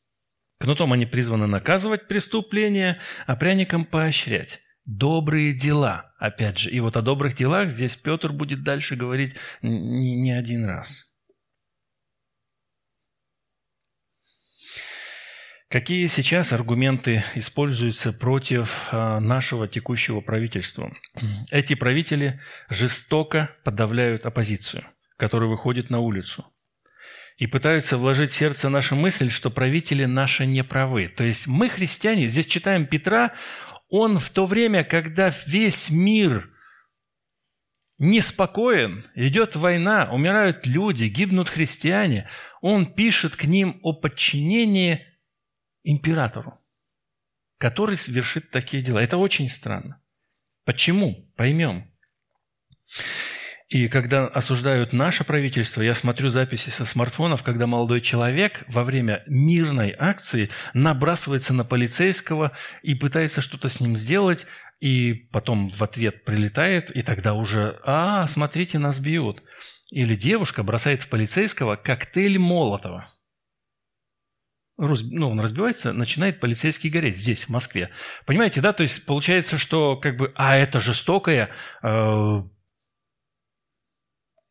Кнутом 0.62 0.94
они 0.94 1.08
призваны 1.08 1.48
наказывать 1.48 2.08
преступления, 2.08 3.00
а 3.26 3.36
пряником 3.36 3.84
поощрять. 3.84 4.62
Добрые 4.86 5.54
дела, 5.54 6.14
опять 6.20 6.60
же. 6.60 6.70
И 6.70 6.80
вот 6.80 6.96
о 6.98 7.02
добрых 7.02 7.36
делах 7.36 7.70
здесь 7.70 7.96
Петр 7.96 8.32
будет 8.32 8.64
дальше 8.64 8.96
говорить 8.96 9.36
не, 9.64 10.32
один 10.32 10.66
раз. 10.66 11.11
Какие 15.72 16.08
сейчас 16.08 16.52
аргументы 16.52 17.24
используются 17.34 18.12
против 18.12 18.90
а, 18.92 19.22
нашего 19.22 19.70
текущего 19.70 20.20
правительства? 20.20 20.94
Эти 21.50 21.76
правители 21.76 22.42
жестоко 22.70 23.56
подавляют 23.64 24.26
оппозицию, 24.26 24.84
которая 25.16 25.50
выходит 25.50 25.90
на 25.90 26.00
улицу 26.00 26.46
и 27.38 27.48
пытаются 27.48 27.96
вложить 27.98 28.32
в 28.32 28.36
сердце 28.36 28.68
нашу 28.68 28.98
мысль, 28.98 29.30
что 29.30 29.50
правители 29.50 30.04
наши 30.04 30.46
не 30.46 30.62
правы. 30.62 31.08
То 31.08 31.24
есть 31.24 31.48
мы, 31.48 31.70
христиане, 31.70 32.28
здесь 32.28 32.48
читаем 32.48 32.86
Петра, 32.86 33.32
он 33.88 34.20
в 34.20 34.30
то 34.30 34.46
время, 34.46 34.84
когда 34.84 35.32
весь 35.46 35.90
мир 35.90 36.50
неспокоен, 37.98 39.06
идет 39.16 39.56
война, 39.56 40.10
умирают 40.12 40.66
люди, 40.66 41.06
гибнут 41.06 41.48
христиане, 41.48 42.28
он 42.60 42.88
пишет 42.88 43.38
к 43.38 43.46
ним 43.46 43.80
о 43.84 43.94
подчинении 43.94 45.08
императору, 45.84 46.60
который 47.58 47.98
совершит 47.98 48.52
такие 48.52 48.84
дела. 48.84 49.00
Это 49.00 49.18
очень 49.18 49.50
странно. 49.50 50.02
Почему? 50.66 51.28
Поймем. 51.36 51.92
И 53.72 53.88
когда 53.88 54.28
осуждают 54.28 54.92
наше 54.92 55.24
правительство, 55.24 55.82
я 55.82 55.96
смотрю 55.96 56.28
записи 56.28 56.70
со 56.70 56.84
смартфонов, 56.84 57.42
когда 57.42 57.68
молодой 57.68 58.02
человек 58.02 58.66
во 58.68 58.84
время 58.84 59.24
мирной 59.28 59.96
акции 59.98 60.50
набрасывается 60.74 61.54
на 61.54 61.64
полицейского 61.64 62.52
и 62.84 62.96
пытается 62.96 63.40
что-то 63.40 63.70
с 63.70 63.80
ним 63.80 63.96
сделать, 63.96 64.46
и 64.82 65.14
потом 65.32 65.70
в 65.70 65.82
ответ 65.84 66.26
прилетает, 66.26 66.94
и 66.94 67.02
тогда 67.02 67.34
уже 67.34 67.80
«А, 67.86 68.28
смотрите, 68.28 68.78
нас 68.78 69.00
бьют». 69.00 69.42
Или 69.90 70.16
девушка 70.18 70.64
бросает 70.64 71.04
в 71.04 71.08
полицейского 71.08 71.78
коктейль 71.78 72.40
Молотова. 72.40 73.14
Ну, 74.82 75.30
он 75.30 75.40
разбивается, 75.40 75.94
начинает 75.94 76.40
полицейский 76.40 76.90
гореть 76.90 77.16
здесь, 77.16 77.44
в 77.44 77.50
Москве. 77.50 77.92
Понимаете, 78.26 78.62
да? 78.62 78.74
То 78.74 78.82
есть 78.82 79.06
получается, 79.06 79.60
что 79.60 79.96
как 79.96 80.18
бы, 80.18 80.34
а 80.36 80.58
это 80.58 80.80
жестокое, 80.80 81.50
э, 81.84 82.44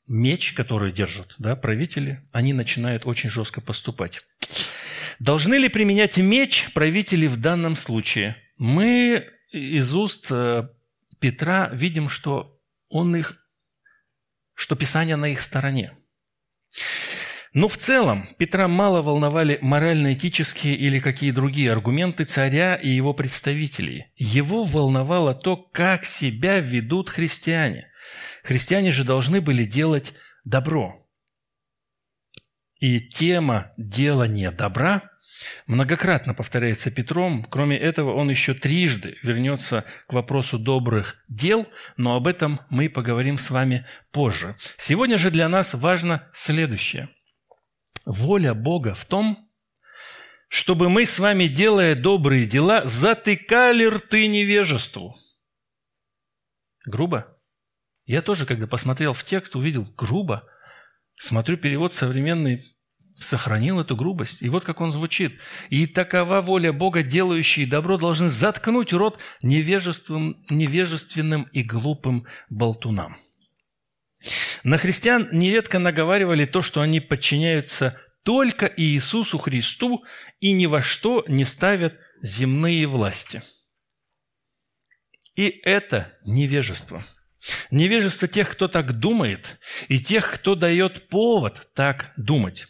меч, 0.06 0.52
который 0.52 0.92
держат 0.92 1.34
да, 1.38 1.56
правители, 1.56 2.24
они 2.30 2.52
начинают 2.52 3.06
очень 3.06 3.28
жестко 3.28 3.60
поступать. 3.60 4.22
Должны 5.18 5.56
ли 5.56 5.68
применять 5.68 6.16
меч 6.18 6.72
правители 6.74 7.26
в 7.26 7.36
данном 7.36 7.74
случае? 7.74 8.36
Мы 8.56 9.28
из 9.50 9.92
уст 9.94 10.28
э, 10.30 10.68
Петра 11.18 11.70
видим, 11.72 12.08
что 12.08 12.56
он 12.88 13.16
их, 13.16 13.36
что 14.54 14.76
Писание 14.76 15.16
на 15.16 15.26
их 15.26 15.42
стороне. 15.42 15.96
Но 17.52 17.66
в 17.66 17.76
целом 17.76 18.28
Петра 18.38 18.68
мало 18.68 19.02
волновали 19.02 19.58
морально-этические 19.60 20.76
или 20.76 21.00
какие 21.00 21.32
другие 21.32 21.72
аргументы 21.72 22.24
царя 22.24 22.76
и 22.76 22.88
его 22.88 23.12
представителей. 23.12 24.12
Его 24.16 24.62
волновало 24.62 25.34
то, 25.34 25.56
как 25.56 26.04
себя 26.04 26.60
ведут 26.60 27.10
христиане. 27.10 27.88
Христиане 28.44 28.92
же 28.92 29.02
должны 29.02 29.40
были 29.40 29.64
делать 29.64 30.14
добро. 30.44 31.08
И 32.78 33.00
тема 33.00 33.72
делания 33.76 34.52
добра 34.52 35.10
многократно 35.66 36.34
повторяется 36.34 36.90
Петром. 36.90 37.44
Кроме 37.44 37.76
этого, 37.76 38.14
он 38.14 38.30
еще 38.30 38.54
трижды 38.54 39.18
вернется 39.22 39.84
к 40.06 40.12
вопросу 40.12 40.58
добрых 40.58 41.16
дел, 41.28 41.66
но 41.96 42.14
об 42.14 42.26
этом 42.28 42.60
мы 42.70 42.88
поговорим 42.88 43.38
с 43.38 43.50
вами 43.50 43.86
позже. 44.12 44.56
Сегодня 44.76 45.18
же 45.18 45.30
для 45.30 45.48
нас 45.48 45.74
важно 45.74 46.28
следующее. 46.32 47.08
Воля 48.10 48.54
Бога 48.54 48.94
в 48.94 49.04
том, 49.04 49.48
чтобы 50.48 50.88
мы 50.88 51.06
с 51.06 51.20
вами, 51.20 51.46
делая 51.46 51.94
добрые 51.94 52.44
дела, 52.44 52.82
затыкали 52.84 53.84
рты 53.84 54.26
невежеству. 54.26 55.16
Грубо? 56.84 57.36
Я 58.06 58.20
тоже, 58.20 58.46
когда 58.46 58.66
посмотрел 58.66 59.12
в 59.12 59.22
текст, 59.22 59.54
увидел 59.54 59.86
грубо. 59.96 60.42
Смотрю 61.14 61.56
перевод 61.56 61.94
современный, 61.94 62.64
сохранил 63.20 63.78
эту 63.78 63.94
грубость. 63.94 64.42
И 64.42 64.48
вот 64.48 64.64
как 64.64 64.80
он 64.80 64.90
звучит. 64.90 65.38
«И 65.68 65.86
такова 65.86 66.40
воля 66.40 66.72
Бога, 66.72 67.04
делающие 67.04 67.64
добро, 67.64 67.96
должны 67.96 68.28
заткнуть 68.28 68.92
рот 68.92 69.20
невежественным, 69.40 70.44
невежественным 70.50 71.44
и 71.52 71.62
глупым 71.62 72.26
болтунам». 72.48 73.18
На 74.64 74.78
христиан 74.78 75.28
нередко 75.32 75.78
наговаривали 75.78 76.44
то, 76.44 76.62
что 76.62 76.80
они 76.80 77.00
подчиняются 77.00 77.98
только 78.22 78.70
Иисусу 78.76 79.38
Христу 79.38 80.04
и 80.40 80.52
ни 80.52 80.66
во 80.66 80.82
что 80.82 81.24
не 81.26 81.44
ставят 81.44 81.98
земные 82.22 82.86
власти. 82.86 83.42
И 85.36 85.48
это 85.64 86.12
невежество. 86.24 87.06
Невежество 87.70 88.28
тех, 88.28 88.50
кто 88.50 88.68
так 88.68 88.98
думает, 88.98 89.58
и 89.88 89.98
тех, 89.98 90.30
кто 90.30 90.54
дает 90.54 91.08
повод 91.08 91.70
так 91.74 92.12
думать. 92.18 92.66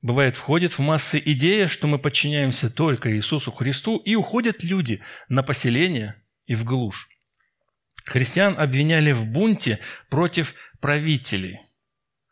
Бывает, 0.00 0.36
входит 0.36 0.72
в 0.72 0.78
массы 0.78 1.22
идея, 1.22 1.68
что 1.68 1.86
мы 1.86 1.98
подчиняемся 1.98 2.70
только 2.70 3.14
Иисусу 3.14 3.52
Христу, 3.52 3.98
и 3.98 4.14
уходят 4.14 4.64
люди 4.64 5.02
на 5.28 5.42
поселение 5.42 6.22
и 6.46 6.54
в 6.54 6.64
глушь. 6.64 7.08
Христиан 8.06 8.58
обвиняли 8.58 9.12
в 9.12 9.26
бунте 9.26 9.78
против 10.08 10.54
правителей. 10.80 11.60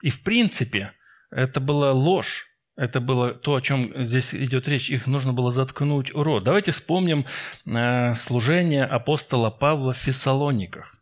И 0.02 0.10
в 0.10 0.22
принципе 0.22 0.92
это 1.30 1.60
была 1.60 1.92
ложь. 1.92 2.46
Это 2.76 3.00
было 3.00 3.32
то, 3.32 3.56
о 3.56 3.60
чем 3.60 3.92
здесь 4.04 4.32
идет 4.32 4.68
речь. 4.68 4.88
Их 4.88 5.08
нужно 5.08 5.32
было 5.32 5.50
заткнуть 5.50 6.12
рот. 6.14 6.44
Давайте 6.44 6.70
вспомним 6.70 7.26
э, 7.66 8.14
служение 8.14 8.84
апостола 8.84 9.50
Павла 9.50 9.92
в 9.92 9.96
Фессалониках, 9.96 10.94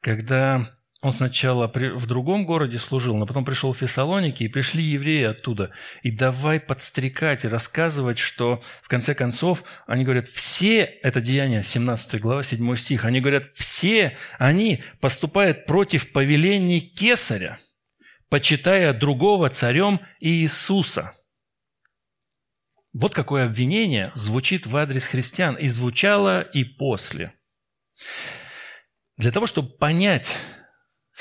когда 0.00 0.76
он 1.02 1.12
сначала 1.12 1.66
в 1.66 2.06
другом 2.06 2.44
городе 2.44 2.78
служил, 2.78 3.16
но 3.16 3.24
потом 3.24 3.44
пришел 3.44 3.72
в 3.72 3.78
Фессалоники, 3.78 4.42
и 4.42 4.48
пришли 4.48 4.82
евреи 4.82 5.24
оттуда. 5.24 5.70
И 6.02 6.10
давай 6.10 6.60
подстрекать 6.60 7.44
и 7.44 7.48
рассказывать, 7.48 8.18
что 8.18 8.62
в 8.82 8.88
конце 8.88 9.14
концов, 9.14 9.64
они 9.86 10.04
говорят, 10.04 10.28
все, 10.28 10.82
это 11.02 11.22
деяние, 11.22 11.62
17 11.62 12.20
глава, 12.20 12.42
7 12.42 12.76
стих, 12.76 13.06
они 13.06 13.20
говорят, 13.20 13.46
все 13.54 14.18
они 14.38 14.82
поступают 15.00 15.64
против 15.64 16.12
повелений 16.12 16.80
Кесаря, 16.80 17.58
почитая 18.28 18.92
другого 18.92 19.48
царем 19.48 20.00
Иисуса. 20.20 21.14
Вот 22.92 23.14
какое 23.14 23.46
обвинение 23.46 24.12
звучит 24.14 24.66
в 24.66 24.76
адрес 24.76 25.06
христиан, 25.06 25.54
и 25.54 25.68
звучало 25.68 26.42
и 26.42 26.64
после. 26.64 27.32
Для 29.16 29.32
того, 29.32 29.46
чтобы 29.46 29.70
понять 29.70 30.36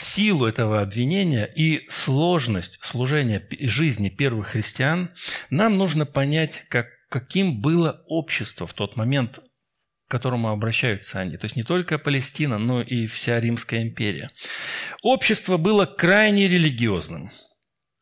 силу 0.01 0.45
этого 0.45 0.81
обвинения 0.81 1.45
и 1.45 1.87
сложность 1.89 2.79
служения 2.81 3.45
жизни 3.61 4.09
первых 4.09 4.49
христиан, 4.49 5.11
нам 5.49 5.77
нужно 5.77 6.05
понять, 6.05 6.63
как, 6.69 6.87
каким 7.09 7.61
было 7.61 8.03
общество 8.07 8.65
в 8.65 8.73
тот 8.73 8.95
момент, 8.95 9.39
к 10.07 10.11
которому 10.11 10.49
обращаются 10.49 11.19
они. 11.19 11.37
То 11.37 11.45
есть 11.45 11.55
не 11.55 11.63
только 11.63 11.97
Палестина, 11.97 12.57
но 12.57 12.81
и 12.81 13.07
вся 13.07 13.39
Римская 13.39 13.81
империя. 13.81 14.31
Общество 15.01 15.57
было 15.57 15.85
крайне 15.85 16.47
религиозным. 16.47 17.31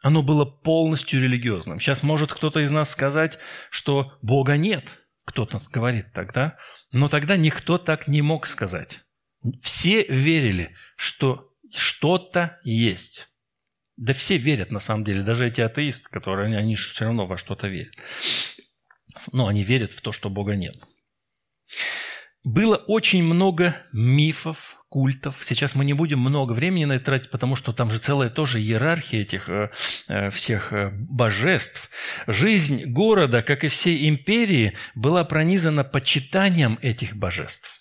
Оно 0.04 0.22
было 0.22 0.46
полностью 0.46 1.22
религиозным. 1.22 1.80
Сейчас 1.80 2.04
может 2.04 2.32
кто-то 2.32 2.60
из 2.60 2.72
нас 2.72 2.92
сказать, 2.92 3.40
что 3.72 4.14
Бога 4.22 4.56
нет. 4.56 4.86
Кто-то 5.26 5.60
говорит 5.72 6.14
тогда. 6.14 6.58
Но 6.92 7.08
тогда 7.08 7.36
никто 7.36 7.78
так 7.78 8.08
не 8.08 8.22
мог 8.22 8.48
сказать. 8.48 9.02
Все 9.62 10.04
верили, 10.04 10.76
что 10.96 11.47
что-то 11.74 12.60
есть. 12.64 13.28
Да 13.98 14.14
все 14.14 14.38
верят, 14.38 14.72
на 14.72 14.80
самом 14.80 15.04
деле, 15.04 15.24
даже 15.24 15.48
эти 15.48 15.62
атеисты, 15.62 16.10
которые, 16.10 16.56
они, 16.56 16.76
же 16.76 16.92
все 16.92 17.06
равно 17.06 17.26
во 17.26 17.38
что-то 17.38 17.68
верят. 17.68 17.96
Но 19.32 19.48
они 19.48 19.64
верят 19.64 19.94
в 19.94 20.02
то, 20.02 20.12
что 20.12 20.30
Бога 20.30 20.56
нет. 20.56 20.76
Было 22.44 22.76
очень 22.76 23.24
много 23.24 23.76
мифов, 23.92 24.78
культов. 24.90 25.42
Сейчас 25.44 25.76
мы 25.76 25.84
не 25.84 25.94
будем 25.94 26.20
много 26.20 26.54
времени 26.54 26.86
на 26.86 26.94
это 26.94 27.06
тратить, 27.06 27.30
потому 27.30 27.56
что 27.56 27.74
там 27.74 27.92
же 27.92 28.00
целая 28.00 28.30
тоже 28.30 28.60
иерархия 28.60 29.22
этих 29.22 29.50
э, 29.50 29.72
э 30.08 30.30
всех 30.30 30.72
э, 30.72 30.92
божеств. 30.92 31.90
Жизнь 32.26 32.86
города, 32.86 33.44
как 33.44 33.64
и 33.64 33.68
всей 33.68 34.08
империи, 34.08 34.74
была 34.96 35.26
пронизана 35.26 35.84
почитанием 35.84 36.80
этих 36.82 37.16
божеств. 37.16 37.77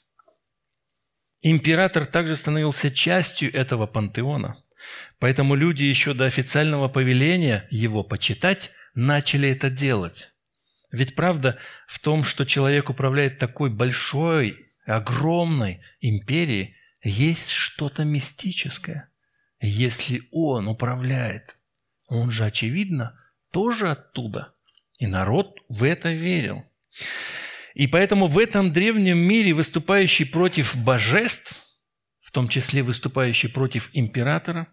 Император 1.49 2.07
также 2.07 2.35
становился 2.35 2.91
частью 2.91 3.55
этого 3.55 3.87
пантеона. 3.87 4.61
Поэтому 5.21 5.55
люди 5.55 5.85
еще 5.85 6.13
до 6.13 6.25
официального 6.25 6.89
повеления 6.89 7.69
его 7.71 8.03
почитать 8.03 8.73
начали 8.97 9.51
это 9.51 9.71
делать. 9.71 10.33
Ведь 10.91 11.15
правда 11.15 11.57
в 11.87 12.01
том, 12.01 12.25
что 12.25 12.47
человек 12.47 12.91
управляет 12.91 13.39
такой 13.39 13.71
большой, 13.71 14.73
огромной 14.87 15.83
империей, 16.01 16.75
есть 17.05 17.51
что-то 17.51 18.03
мистическое. 18.03 19.09
Если 19.61 20.27
он 20.33 20.67
управляет, 20.67 21.57
он 22.09 22.33
же, 22.33 22.45
очевидно, 22.45 23.21
тоже 23.53 23.93
оттуда. 23.93 24.53
И 24.99 25.07
народ 25.07 25.61
в 25.69 25.85
это 25.85 26.11
верил. 26.11 26.65
И 27.77 27.87
поэтому 27.87 28.27
в 28.27 28.39
этом 28.39 28.73
древнем 28.73 29.19
мире, 29.19 29.53
выступающий 29.53 30.25
против 30.25 30.75
божеств, 30.77 31.61
в 32.21 32.33
том 32.33 32.49
числе 32.49 32.83
выступающий 32.83 33.49
против 33.49 33.91
императора, 33.93 34.69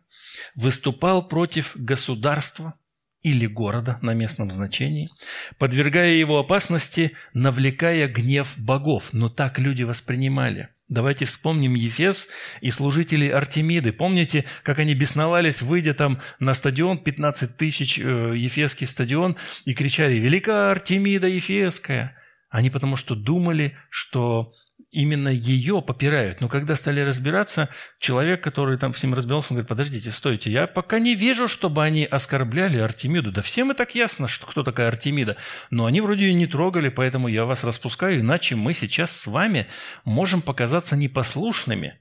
выступал 0.56 1.28
против 1.28 1.74
государства 1.76 2.76
или 3.22 3.46
города 3.46 4.00
на 4.02 4.14
местном 4.14 4.52
значении, 4.52 5.10
подвергая 5.58 6.14
его 6.14 6.40
опасности, 6.40 7.12
навлекая 7.34 8.08
гнев 8.08 8.54
богов. 8.58 9.10
Но 9.12 9.28
так 9.28 9.60
люди 9.60 9.84
воспринимали. 9.84 10.70
Давайте 10.88 11.26
вспомним 11.26 11.76
Ефес 11.76 12.30
и 12.62 12.72
служителей 12.72 13.34
Артемиды. 13.34 13.92
Помните, 13.92 14.46
как 14.64 14.80
они 14.80 14.96
бесновались, 14.96 15.62
выйдя 15.62 15.94
там 15.94 16.22
на 16.40 16.54
стадион, 16.54 17.00
15 17.04 17.58
тысяч, 17.58 18.00
э, 18.00 18.34
Ефесский 18.38 18.88
стадион, 18.88 19.36
и 19.66 19.74
кричали 19.74 20.14
«Велика 20.16 20.72
Артемида 20.72 21.28
Ефесская!» 21.28 22.18
Они 22.54 22.70
потому 22.70 22.98
что 22.98 23.16
думали, 23.16 23.76
что 23.90 24.54
именно 24.92 25.30
ее 25.30 25.82
попирают. 25.82 26.40
Но 26.40 26.48
когда 26.48 26.76
стали 26.76 27.00
разбираться, 27.00 27.70
человек, 27.98 28.44
который 28.44 28.78
там 28.78 28.94
всем 28.94 29.16
разбирался, 29.16 29.48
он 29.50 29.56
говорит, 29.56 29.70
подождите, 29.70 30.12
стойте, 30.12 30.52
я 30.52 30.68
пока 30.68 31.00
не 31.00 31.16
вижу, 31.16 31.48
чтобы 31.48 31.84
они 31.84 32.06
оскорбляли 32.06 32.78
Артемиду. 32.78 33.32
Да 33.32 33.42
всем 33.42 33.72
и 33.72 33.74
так 33.74 33.96
ясно, 33.96 34.28
что 34.28 34.46
кто 34.46 34.62
такая 34.62 34.90
Артемида. 34.90 35.36
Но 35.72 35.88
они 35.88 36.00
вроде 36.00 36.28
ее 36.28 36.36
не 36.36 36.46
трогали, 36.46 36.90
поэтому 36.90 37.28
я 37.28 37.46
вас 37.46 37.64
распускаю, 37.64 38.20
иначе 38.20 38.56
мы 38.56 38.76
сейчас 38.76 39.20
с 39.20 39.26
вами 39.26 39.66
можем 40.06 40.44
показаться 40.44 40.96
непослушными, 40.96 42.00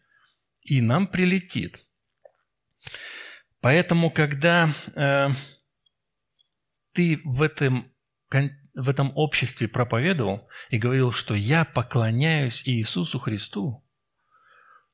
и 0.60 0.82
нам 0.82 1.06
прилетит. 1.06 1.78
Поэтому, 3.62 4.10
когда 4.10 4.68
э, 4.94 5.28
ты 6.92 7.22
в 7.24 7.40
этом 7.40 7.90
в 8.74 8.88
этом 8.88 9.12
обществе 9.14 9.68
проповедовал 9.68 10.48
и 10.70 10.78
говорил, 10.78 11.12
что 11.12 11.34
я 11.34 11.64
поклоняюсь 11.64 12.62
Иисусу 12.66 13.18
Христу, 13.18 13.84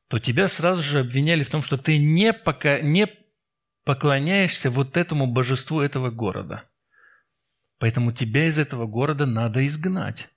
то 0.08 0.18
тебя 0.18 0.48
сразу 0.48 0.82
же 0.82 1.00
обвиняли 1.00 1.42
в 1.42 1.50
том, 1.50 1.62
что 1.62 1.76
ты 1.76 1.98
не, 1.98 2.32
пока, 2.32 2.80
не 2.80 3.08
поклоняешься 3.84 4.70
вот 4.70 4.96
этому 4.96 5.26
божеству 5.26 5.80
этого 5.80 6.10
города. 6.10 6.64
Поэтому 7.78 8.12
тебя 8.12 8.46
из 8.46 8.58
этого 8.58 8.86
города 8.86 9.26
надо 9.26 9.66
изгнать. 9.66 10.28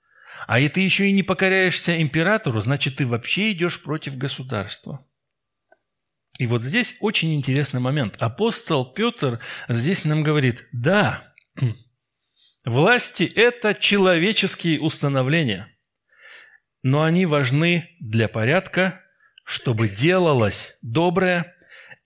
А 0.46 0.60
и 0.60 0.68
ты 0.68 0.80
еще 0.80 1.08
и 1.08 1.12
не 1.12 1.22
покоряешься 1.22 2.00
императору, 2.00 2.60
значит, 2.60 2.96
ты 2.96 3.06
вообще 3.06 3.52
идешь 3.52 3.82
против 3.82 4.16
государства. 4.16 5.04
И 6.38 6.46
вот 6.46 6.62
здесь 6.62 6.96
очень 7.00 7.34
интересный 7.34 7.80
момент. 7.80 8.16
Апостол 8.20 8.92
Петр 8.92 9.40
здесь 9.68 10.04
нам 10.04 10.22
говорит, 10.22 10.66
да, 10.72 11.34
Власти– 12.64 13.24
это 13.34 13.74
человеческие 13.74 14.80
установления, 14.80 15.76
но 16.82 17.02
они 17.02 17.26
важны 17.26 17.96
для 17.98 18.28
порядка, 18.28 19.02
чтобы 19.44 19.88
делалось 19.88 20.76
доброе, 20.80 21.56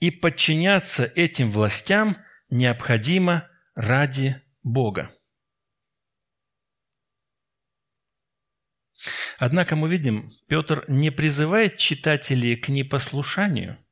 и 0.00 0.10
подчиняться 0.10 1.04
этим 1.14 1.50
властям 1.50 2.18
необходимо 2.50 3.48
ради 3.74 4.42
Бога. 4.62 5.10
Однако 9.38 9.76
мы 9.76 9.88
видим, 9.90 10.32
Петр 10.48 10.84
не 10.88 11.10
призывает 11.10 11.76
читателей 11.76 12.56
к 12.56 12.68
непослушанию– 12.68 13.78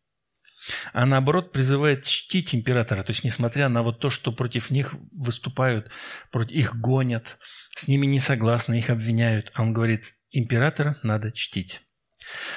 а 0.93 1.07
наоборот 1.07 1.53
призывает 1.53 2.05
чтить 2.05 2.55
императора. 2.55 3.03
То 3.03 3.11
есть, 3.11 3.25
несмотря 3.25 3.69
на 3.69 3.83
вот 3.83 4.01
то, 4.01 4.11
что 4.11 4.33
против 4.33 4.71
них 4.71 4.95
выступают, 5.13 5.91
против 6.31 6.53
их 6.53 6.77
гонят, 6.77 7.39
с 7.77 7.89
ними 7.89 8.07
не 8.07 8.21
согласны, 8.21 8.79
их 8.79 8.91
обвиняют, 8.91 9.51
а 9.55 9.63
он 9.63 9.73
говорит, 9.73 10.15
императора 10.31 10.99
надо 11.03 11.33
чтить. 11.33 11.81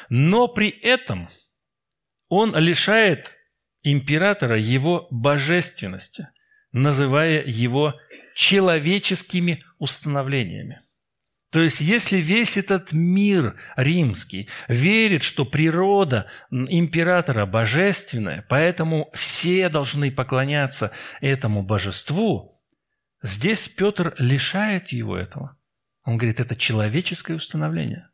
Но 0.10 0.48
при 0.48 0.70
этом 0.70 1.30
он 2.30 2.56
лишает 2.56 3.34
императора 3.84 4.58
его 4.58 5.08
божественности. 5.12 6.30
называя 6.74 7.44
его 7.46 7.96
человеческими 8.36 9.64
установлениями. 9.80 10.82
То 11.52 11.62
есть, 11.62 11.80
если 11.80 12.18
весь 12.18 12.58
этот 12.58 12.92
мир 12.92 13.56
римский 13.78 14.50
верит, 14.68 15.24
что 15.24 15.46
природа 15.46 16.28
императора 16.52 17.46
божественная, 17.46 18.46
поэтому 18.50 19.10
все 19.14 19.70
должны 19.70 20.12
поклоняться 20.12 20.92
этому 21.22 21.64
божеству, 21.64 22.62
здесь 23.22 23.70
Петр 23.70 24.14
лишает 24.18 24.90
его 24.90 25.18
этого. 25.18 25.58
Он 26.04 26.18
говорит, 26.18 26.42
это 26.42 26.56
человеческое 26.56 27.36
установление. 27.36 28.10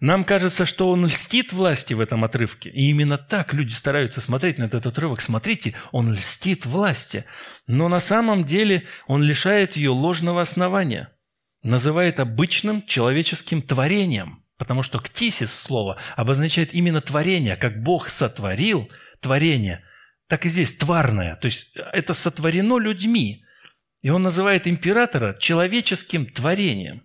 Нам 0.00 0.24
кажется, 0.24 0.64
что 0.64 0.90
он 0.90 1.04
льстит 1.04 1.52
власти 1.52 1.92
в 1.92 2.00
этом 2.00 2.24
отрывке. 2.24 2.70
И 2.70 2.88
именно 2.88 3.18
так 3.18 3.52
люди 3.52 3.74
стараются 3.74 4.22
смотреть 4.22 4.56
на 4.56 4.64
этот 4.64 4.86
отрывок. 4.86 5.20
Смотрите, 5.20 5.74
он 5.92 6.14
льстит 6.14 6.64
власти. 6.64 7.26
Но 7.66 7.88
на 7.88 8.00
самом 8.00 8.44
деле 8.44 8.86
он 9.06 9.22
лишает 9.22 9.76
ее 9.76 9.90
ложного 9.90 10.40
основания– 10.40 11.10
называет 11.62 12.20
обычным 12.20 12.86
человеческим 12.86 13.62
творением, 13.62 14.44
потому 14.56 14.82
что 14.82 14.98
ктисис 14.98 15.52
слово 15.52 15.98
обозначает 16.16 16.74
именно 16.74 17.00
творение, 17.00 17.56
как 17.56 17.82
Бог 17.82 18.08
сотворил 18.08 18.90
творение, 19.20 19.84
так 20.26 20.46
и 20.46 20.48
здесь 20.48 20.76
тварное, 20.76 21.36
то 21.36 21.46
есть 21.46 21.72
это 21.74 22.14
сотворено 22.14 22.78
людьми. 22.78 23.44
И 24.02 24.08
он 24.08 24.22
называет 24.22 24.66
императора 24.66 25.34
человеческим 25.38 26.26
творением. 26.26 27.02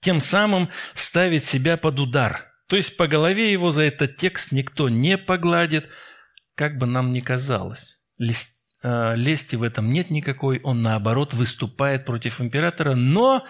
Тем 0.00 0.20
самым 0.20 0.68
ставит 0.94 1.44
себя 1.44 1.78
под 1.78 1.98
удар. 1.98 2.52
То 2.66 2.76
есть 2.76 2.96
по 2.98 3.06
голове 3.06 3.50
его 3.50 3.72
за 3.72 3.82
этот 3.82 4.16
текст 4.16 4.52
никто 4.52 4.90
не 4.90 5.16
погладит, 5.16 5.88
как 6.54 6.76
бы 6.76 6.86
нам 6.86 7.12
ни 7.12 7.20
казалось. 7.20 7.98
Лести 8.84 9.56
в 9.56 9.62
этом 9.62 9.92
нет 9.92 10.10
никакой, 10.10 10.60
он 10.60 10.82
наоборот 10.82 11.34
выступает 11.34 12.04
против 12.04 12.40
императора, 12.40 12.94
но 12.94 13.44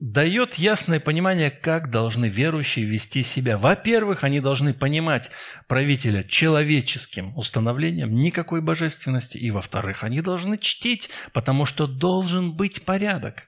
дает 0.00 0.56
ясное 0.56 1.00
понимание, 1.00 1.50
как 1.50 1.90
должны 1.90 2.26
верующие 2.26 2.84
вести 2.84 3.22
себя. 3.22 3.56
Во-первых, 3.56 4.24
они 4.24 4.40
должны 4.40 4.74
понимать 4.74 5.30
правителя 5.68 6.24
человеческим 6.24 7.36
установлением, 7.38 8.12
никакой 8.12 8.60
божественности. 8.60 9.38
И 9.38 9.50
во-вторых, 9.50 10.04
они 10.04 10.20
должны 10.20 10.58
чтить, 10.58 11.08
потому 11.32 11.64
что 11.64 11.86
должен 11.86 12.54
быть 12.54 12.84
порядок. 12.84 13.44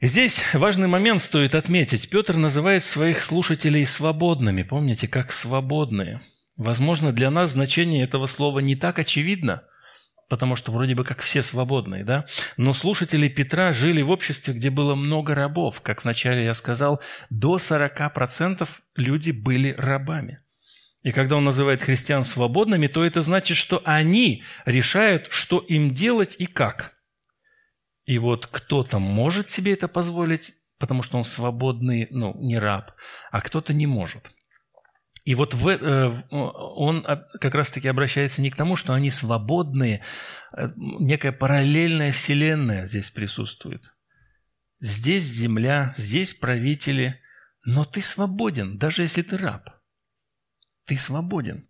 Здесь 0.00 0.42
важный 0.52 0.88
момент 0.88 1.22
стоит 1.22 1.54
отметить. 1.54 2.10
Петр 2.10 2.36
называет 2.36 2.84
своих 2.84 3.22
слушателей 3.22 3.86
свободными. 3.86 4.62
Помните, 4.62 5.08
как 5.08 5.32
свободные– 5.32 6.20
Возможно, 6.58 7.12
для 7.12 7.30
нас 7.30 7.52
значение 7.52 8.02
этого 8.02 8.26
слова 8.26 8.58
не 8.58 8.74
так 8.74 8.98
очевидно, 8.98 9.62
потому 10.28 10.56
что 10.56 10.72
вроде 10.72 10.96
бы 10.96 11.04
как 11.04 11.20
все 11.20 11.44
свободные, 11.44 12.04
да? 12.04 12.26
Но 12.56 12.74
слушатели 12.74 13.28
Петра 13.28 13.72
жили 13.72 14.02
в 14.02 14.10
обществе, 14.10 14.52
где 14.52 14.68
было 14.68 14.96
много 14.96 15.36
рабов. 15.36 15.80
Как 15.82 16.02
вначале 16.02 16.44
я 16.44 16.54
сказал, 16.54 17.00
до 17.30 17.58
40% 17.58 18.68
люди 18.96 19.30
были 19.30 19.72
рабами. 19.78 20.40
И 21.04 21.12
когда 21.12 21.36
он 21.36 21.44
называет 21.44 21.80
христиан 21.80 22.24
свободными, 22.24 22.88
то 22.88 23.04
это 23.04 23.22
значит, 23.22 23.56
что 23.56 23.80
они 23.84 24.42
решают, 24.66 25.28
что 25.30 25.60
им 25.60 25.94
делать 25.94 26.34
и 26.40 26.46
как. 26.46 26.94
И 28.04 28.18
вот 28.18 28.48
кто-то 28.48 28.98
может 28.98 29.48
себе 29.48 29.74
это 29.74 29.86
позволить, 29.86 30.54
потому 30.76 31.04
что 31.04 31.18
он 31.18 31.24
свободный, 31.24 32.08
ну, 32.10 32.34
не 32.36 32.58
раб, 32.58 32.94
а 33.30 33.42
кто-то 33.42 33.72
не 33.72 33.86
может– 33.86 34.32
и 35.24 35.34
вот 35.34 35.54
в, 35.54 35.68
э, 35.68 36.12
он 36.30 37.02
как 37.40 37.54
раз-таки 37.54 37.88
обращается 37.88 38.40
не 38.40 38.50
к 38.50 38.56
тому, 38.56 38.76
что 38.76 38.94
они 38.94 39.10
свободные, 39.10 40.02
э, 40.56 40.68
некая 40.76 41.32
параллельная 41.32 42.12
вселенная 42.12 42.86
здесь 42.86 43.10
присутствует. 43.10 43.92
Здесь 44.80 45.24
земля, 45.24 45.94
здесь 45.96 46.34
правители, 46.34 47.20
но 47.64 47.84
ты 47.84 48.00
свободен, 48.00 48.78
даже 48.78 49.02
если 49.02 49.22
ты 49.22 49.36
раб. 49.36 49.70
Ты 50.86 50.96
свободен. 50.96 51.68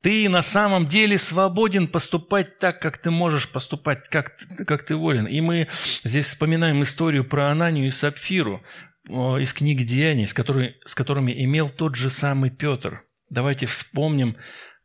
Ты 0.00 0.28
на 0.28 0.42
самом 0.42 0.86
деле 0.86 1.18
свободен 1.18 1.88
поступать 1.88 2.60
так, 2.60 2.80
как 2.80 2.98
ты 2.98 3.10
можешь 3.10 3.50
поступать, 3.50 4.08
как, 4.08 4.38
как 4.66 4.86
ты 4.86 4.94
волен. 4.94 5.26
И 5.26 5.40
мы 5.40 5.68
здесь 6.04 6.26
вспоминаем 6.26 6.82
историю 6.84 7.24
про 7.24 7.50
Ананию 7.50 7.86
и 7.86 7.90
Сапфиру 7.90 8.62
из 9.08 9.52
книги 9.52 9.82
Деяний, 9.82 10.26
с, 10.26 10.34
которой, 10.34 10.76
с 10.84 10.94
которыми 10.94 11.32
имел 11.44 11.68
тот 11.68 11.96
же 11.96 12.10
самый 12.10 12.50
Петр. 12.50 13.04
Давайте 13.30 13.66
вспомним, 13.66 14.36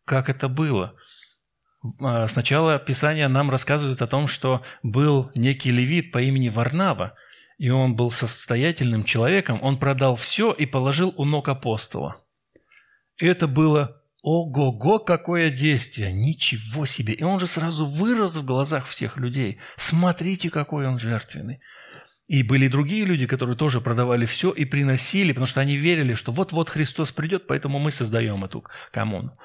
как 0.05 0.29
это 0.29 0.47
было. 0.47 0.95
А, 1.99 2.27
сначала 2.27 2.79
Писание 2.79 3.27
нам 3.27 3.49
рассказывает 3.49 4.01
о 4.01 4.07
том, 4.07 4.27
что 4.27 4.63
был 4.81 5.31
некий 5.36 5.71
левит 5.71 6.12
по 6.12 6.21
имени 6.21 6.49
Варнава, 6.49 7.15
и 7.57 7.69
он 7.69 7.95
был 7.95 8.12
состоятельным 8.12 9.03
человеком, 9.03 9.59
он 9.62 9.77
продал 9.77 10.15
все 10.15 10.51
и 10.51 10.65
положил 10.65 11.13
у 11.17 11.25
ног 11.25 11.49
апостола. 11.49 12.17
Это 13.17 13.47
было 13.47 14.01
ого-го, 14.21 14.99
какое 14.99 15.49
действие! 15.49 16.12
Ничего 16.12 16.86
себе! 16.86 17.13
И 17.13 17.23
он 17.23 17.39
же 17.39 17.47
сразу 17.47 17.86
вырос 17.86 18.36
в 18.36 18.45
глазах 18.45 18.88
всех 18.88 19.17
людей. 19.17 19.59
Смотрите, 19.75 20.49
какой 20.49 20.88
он 20.88 20.97
жертвенный. 20.97 21.59
И 22.34 22.41
были 22.41 22.67
другие 22.67 23.06
люди, 23.06 23.28
которые 23.28 23.56
тоже 23.56 23.80
продавали 23.80 24.26
все 24.26 24.50
и 24.50 24.65
приносили, 24.65 25.34
потому 25.34 25.46
что 25.46 25.62
они 25.62 25.76
верили, 25.76 26.15
что 26.15 26.32
вот-вот 26.32 26.67
Христос 26.67 27.12
придет, 27.12 27.46
поэтому 27.46 27.78
мы 27.78 27.91
создаем 27.91 28.43
эту 28.43 28.65
коммуну. 28.91 29.38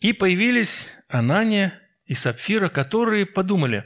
И 0.00 0.12
появились 0.12 0.88
Анания 1.08 1.80
и 2.04 2.14
Сапфира, 2.14 2.68
которые 2.68 3.26
подумали, 3.26 3.84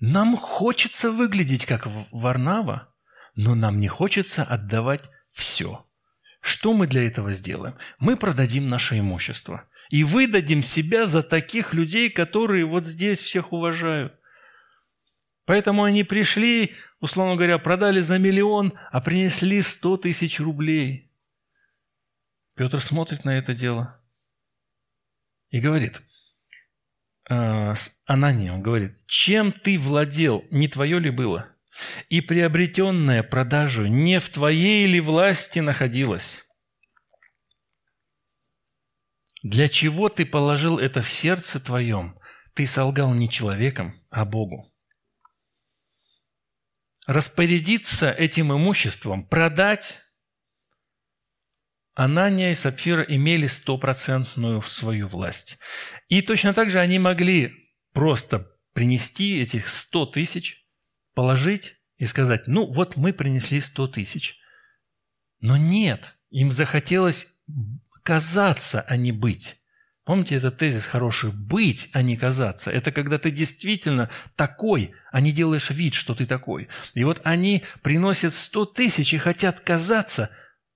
нам 0.00 0.34
хочется 0.38 1.12
выглядеть 1.12 1.66
как 1.66 1.88
Варнава, 2.10 2.88
но 3.34 3.54
нам 3.54 3.78
не 3.78 3.88
хочется 3.88 4.42
отдавать 4.42 5.10
все. 5.30 5.84
Что 6.40 6.72
мы 6.72 6.86
для 6.86 7.06
этого 7.06 7.34
сделаем? 7.34 7.76
Мы 7.98 8.16
продадим 8.16 8.70
наше 8.70 8.98
имущество 8.98 9.68
и 9.90 10.04
выдадим 10.04 10.62
себя 10.62 11.04
за 11.04 11.22
таких 11.22 11.74
людей, 11.74 12.08
которые 12.08 12.64
вот 12.64 12.86
здесь 12.86 13.20
всех 13.20 13.52
уважают– 13.52 14.14
Поэтому 15.46 15.84
они 15.84 16.02
пришли, 16.02 16.74
условно 17.00 17.36
говоря, 17.36 17.58
продали 17.58 18.00
за 18.00 18.18
миллион, 18.18 18.74
а 18.90 19.00
принесли 19.00 19.62
сто 19.62 19.96
тысяч 19.96 20.40
рублей. 20.40 21.12
Петр 22.56 22.80
смотрит 22.80 23.24
на 23.24 23.38
это 23.38 23.54
дело 23.54 24.02
и 25.50 25.60
говорит, 25.60 26.02
э, 27.30 27.74
с 27.74 28.02
Ананием 28.06 28.60
говорит, 28.60 28.96
чем 29.06 29.52
ты 29.52 29.78
владел, 29.78 30.44
не 30.50 30.66
твое 30.66 30.98
ли 30.98 31.10
было? 31.10 31.48
И 32.08 32.20
приобретенное 32.20 33.22
продажу 33.22 33.86
не 33.86 34.18
в 34.18 34.28
твоей 34.30 34.86
ли 34.88 35.00
власти 35.00 35.60
находилось? 35.60 36.44
Для 39.44 39.68
чего 39.68 40.08
ты 40.08 40.26
положил 40.26 40.78
это 40.78 41.02
в 41.02 41.08
сердце 41.08 41.60
твоем? 41.60 42.18
Ты 42.54 42.66
солгал 42.66 43.14
не 43.14 43.30
человеком, 43.30 44.02
а 44.10 44.24
Богу 44.24 44.72
распорядиться 47.06 48.10
этим 48.10 48.52
имуществом, 48.52 49.26
продать, 49.26 49.96
Анания 51.94 52.52
и 52.52 52.54
Сапфира 52.54 53.02
имели 53.02 53.46
стопроцентную 53.46 54.60
свою 54.62 55.08
власть. 55.08 55.58
И 56.08 56.20
точно 56.20 56.52
так 56.52 56.68
же 56.68 56.78
они 56.78 56.98
могли 56.98 57.72
просто 57.94 58.52
принести 58.74 59.40
этих 59.40 59.68
сто 59.68 60.04
тысяч, 60.04 60.66
положить 61.14 61.76
и 61.96 62.06
сказать, 62.06 62.46
ну 62.46 62.70
вот 62.70 62.96
мы 62.96 63.14
принесли 63.14 63.62
сто 63.62 63.88
тысяч. 63.88 64.38
Но 65.40 65.56
нет, 65.56 66.18
им 66.28 66.52
захотелось 66.52 67.28
казаться, 68.02 68.82
а 68.82 68.98
не 68.98 69.12
быть. 69.12 69.56
Помните 70.06 70.36
этот 70.36 70.56
тезис 70.56 70.86
хороший? 70.86 71.32
Быть, 71.32 71.90
а 71.92 72.00
не 72.00 72.16
казаться. 72.16 72.70
Это 72.70 72.92
когда 72.92 73.18
ты 73.18 73.32
действительно 73.32 74.08
такой, 74.36 74.92
а 75.10 75.20
не 75.20 75.32
делаешь 75.32 75.70
вид, 75.70 75.94
что 75.94 76.14
ты 76.14 76.26
такой. 76.26 76.68
И 76.94 77.02
вот 77.02 77.20
они 77.24 77.64
приносят 77.82 78.32
сто 78.32 78.66
тысяч 78.66 79.12
и 79.12 79.18
хотят 79.18 79.58
казаться. 79.58 80.30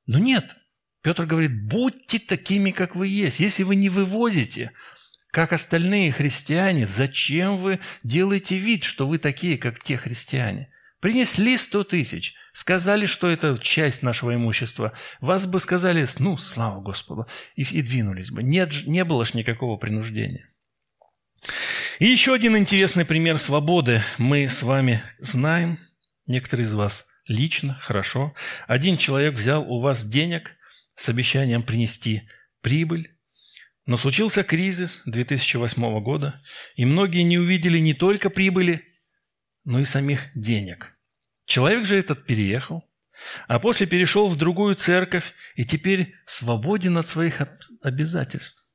Но 0.05 0.19
нет. 0.19 0.57
Петр 1.01 1.27
говорит, 1.27 1.64
будьте 1.69 2.19
такими, 2.19 2.73
как 2.73 2.97
вы 2.97 3.07
есть. 3.07 3.38
Если 3.38 3.62
вы 3.62 3.77
не 3.77 3.88
вывозите, 3.88 4.73
как 5.31 5.53
остальные 5.53 6.11
христиане, 6.11 6.88
зачем 6.88 7.57
вы 7.57 7.79
делаете 8.03 8.59
вид, 8.59 8.83
что 8.83 9.07
вы 9.07 9.19
такие, 9.19 9.59
как 9.59 9.79
те 9.79 9.97
христиане? 9.97 10.71
Принесли 11.01 11.57
сто 11.57 11.83
тысяч, 11.83 12.35
сказали, 12.53 13.07
что 13.07 13.31
это 13.31 13.57
часть 13.59 14.03
нашего 14.03 14.35
имущества. 14.35 14.92
Вас 15.21 15.46
бы 15.46 15.59
сказали, 15.59 16.07
ну, 16.19 16.37
слава 16.37 16.81
Господу, 16.83 17.27
и, 17.57 17.63
и 17.63 17.81
двинулись 17.81 18.31
бы. 18.31 18.42
Нет, 18.42 18.87
не 18.87 19.05
было 19.05 19.25
ж 19.25 19.33
никакого 19.33 19.79
принуждения. 19.79 20.51
И 22.01 22.07
еще 22.07 22.35
один 22.35 22.57
интересный 22.57 23.07
пример 23.07 23.38
свободы 23.38 24.03
мы 24.19 24.48
с 24.48 24.63
вами 24.63 25.03
знаем, 25.19 25.79
некоторые 26.27 26.67
из 26.67 26.75
вас 26.75 27.07
лично, 27.27 27.79
хорошо. 27.81 28.35
Один 28.67 28.98
человек 28.98 29.35
взял 29.35 29.63
у 29.63 29.81
вас 29.81 30.05
денег 30.05 30.57
с 30.96 31.09
обещанием 31.09 31.63
принести 31.63 32.29
прибыль, 32.61 33.17
Но 33.87 33.96
случился 33.96 34.42
кризис 34.42 35.01
2008 35.07 36.01
года, 36.03 36.42
и 36.77 36.85
многие 36.85 37.23
не 37.23 37.38
увидели 37.38 37.79
не 37.79 37.94
только 37.94 38.29
прибыли, 38.29 38.90
но 39.65 39.81
и 39.81 39.85
самих 39.85 40.29
денег. 40.35 40.96
Человек 41.46 41.85
же 41.85 41.98
этот 41.98 42.27
переехал, 42.27 42.88
а 43.48 43.58
после 43.58 43.87
перешел 43.87 44.29
в 44.29 44.37
другую 44.37 44.77
церковь 44.77 45.35
и 45.54 45.65
теперь 45.65 46.15
свободен 46.27 46.96
от 46.96 47.06
своих 47.06 47.42
обязательств. 47.83 48.67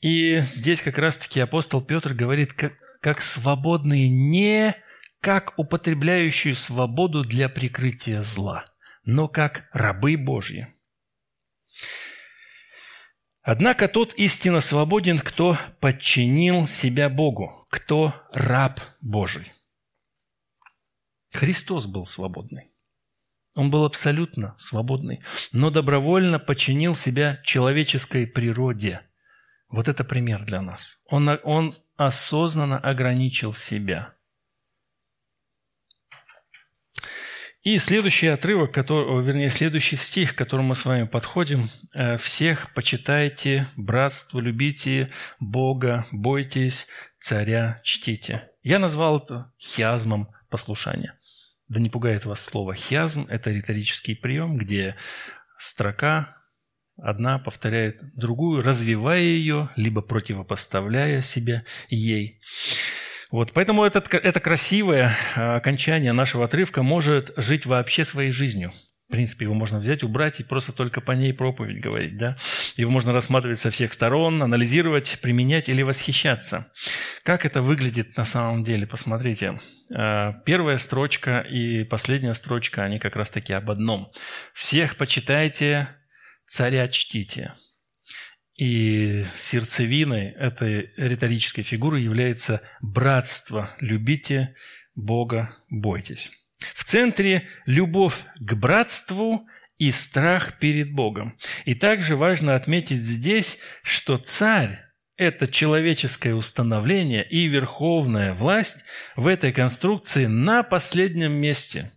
И 0.00 0.40
здесь 0.40 0.82
как 0.82 0.98
раз-таки 0.98 1.40
апостол 1.40 1.82
Петр 1.82 2.14
говорит, 2.14 2.52
как, 2.52 2.74
как 3.00 3.20
свободные 3.20 4.08
не 4.08 4.74
как 5.20 5.58
употребляющие 5.58 6.54
свободу 6.54 7.24
для 7.24 7.48
прикрытия 7.48 8.22
зла, 8.22 8.64
но 9.04 9.28
как 9.28 9.68
рабы 9.72 10.16
Божьи. 10.16 10.68
Однако 13.42 13.88
тот 13.88 14.14
истинно 14.14 14.60
свободен, 14.60 15.18
кто 15.18 15.58
подчинил 15.80 16.68
себя 16.68 17.08
Богу, 17.08 17.66
кто 17.70 18.14
раб 18.32 18.80
Божий. 19.00 19.52
Христос 21.32 21.86
был 21.86 22.06
свободный. 22.06 22.72
Он 23.54 23.70
был 23.70 23.84
абсолютно 23.84 24.54
свободный, 24.58 25.22
но 25.52 25.70
добровольно 25.70 26.38
подчинил 26.38 26.94
себя 26.96 27.40
человеческой 27.44 28.26
природе– 28.26 29.02
вот 29.70 29.86
это 29.86 30.02
пример 30.02 30.44
для 30.44 30.62
нас. 30.62 30.98
Он, 31.06 31.38
он 31.44 31.72
осознанно 31.96 32.78
ограничил 32.78 33.54
себя. 33.54 34.14
И 37.62 37.78
следующий 37.78 38.26
отрывок, 38.26 38.72
который, 38.72 39.22
вернее, 39.22 39.50
следующий 39.50 39.96
стих, 39.96 40.34
к 40.34 40.38
которому 40.38 40.70
мы 40.70 40.74
с 40.74 40.84
вами 40.84 41.06
подходим. 41.06 41.70
«Э, 41.94 42.16
«Всех 42.16 42.72
почитайте, 42.74 43.68
братство 43.76 44.40
любите, 44.40 45.10
Бога 45.38 46.06
бойтесь, 46.10 46.86
царя 47.20 47.80
чтите». 47.84 48.48
Я 48.62 48.78
назвал 48.78 49.18
это 49.18 49.52
хиазмом 49.60 50.30
послушания. 50.48 51.19
Да 51.70 51.80
не 51.80 51.88
пугает 51.88 52.26
вас 52.26 52.44
слово 52.44 52.74
«хиазм»– 52.74 53.26
это 53.30 53.50
риторический 53.50 54.14
прием, 54.14 54.58
где 54.58 54.96
строка 55.56 56.36
Одна 57.02 57.38
повторяет 57.38 58.02
другую, 58.14 58.62
развивая 58.62 59.20
ее, 59.20 59.70
либо 59.76 60.02
противопоставляя 60.02 61.22
себя 61.22 61.64
ей. 61.88 62.40
Вот, 63.30 63.52
поэтому 63.52 63.84
этот, 63.84 64.12
это 64.12 64.40
красивое 64.40 65.16
а, 65.34 65.56
окончание 65.56 66.12
нашего 66.12 66.44
отрывка 66.44 66.82
может 66.82 67.32
жить 67.36 67.64
вообще 67.64 68.04
своей 68.04 68.32
жизнью. 68.32 68.72
В 69.10 69.12
принципе, 69.12 69.46
его 69.46 69.54
можно 69.54 69.80
взять, 69.80 70.04
убрать 70.04 70.38
и 70.38 70.44
просто 70.44 70.70
только 70.70 71.00
по 71.00 71.10
ней 71.10 71.34
проповедь 71.34 71.80
говорить. 71.80 72.16
Да? 72.16 72.36
Его 72.76 72.92
можно 72.92 73.12
рассматривать 73.12 73.58
со 73.58 73.72
всех 73.72 73.92
сторон, 73.92 74.40
анализировать, 74.40 75.18
применять 75.20 75.68
или 75.68 75.82
восхищаться. 75.82 76.70
Как 77.24 77.44
это 77.44 77.60
выглядит 77.60 78.16
на 78.16 78.24
самом 78.24 78.62
деле? 78.62 78.86
Посмотрите. 78.86 79.58
А, 79.92 80.34
первая 80.46 80.76
строчка 80.76 81.40
и 81.40 81.82
последняя 81.82 82.34
строчка, 82.34 82.84
они 82.84 83.00
как 83.00 83.16
раз 83.16 83.30
таки 83.30 83.52
об 83.52 83.68
одном. 83.72 84.12
«Всех 84.54 84.96
почитайте 84.96 85.88
царя 86.46 86.86
чтите. 86.86 87.54
И 88.56 89.24
сердцевиной 89.34 90.30
этой 90.30 90.92
риторической 90.96 91.64
фигуры 91.64 91.98
является 91.98 92.62
братство. 92.80 93.70
Любите 93.80 94.54
Бога, 94.94 95.56
бойтесь. 95.68 96.30
В 96.74 96.84
центре 96.84 97.48
любовь 97.66 98.24
к 98.36 98.54
братству 98.54 99.48
и 99.78 99.92
страх 99.92 100.58
перед 100.58 100.92
Богом. 100.92 101.38
И 101.64 101.74
также 101.74 102.16
важно 102.16 102.54
отметить 102.54 103.00
здесь, 103.02 103.58
что 103.82 104.18
царь– 104.18 104.84
это 105.16 105.48
человеческое 105.48 106.34
установление 106.34 107.26
и 107.26 107.46
верховная 107.46 108.34
власть 108.34 108.84
в 109.16 109.26
этой 109.26 109.52
конструкции 109.52 110.26
на 110.26 110.62
последнем 110.62 111.32
месте. 111.32 111.92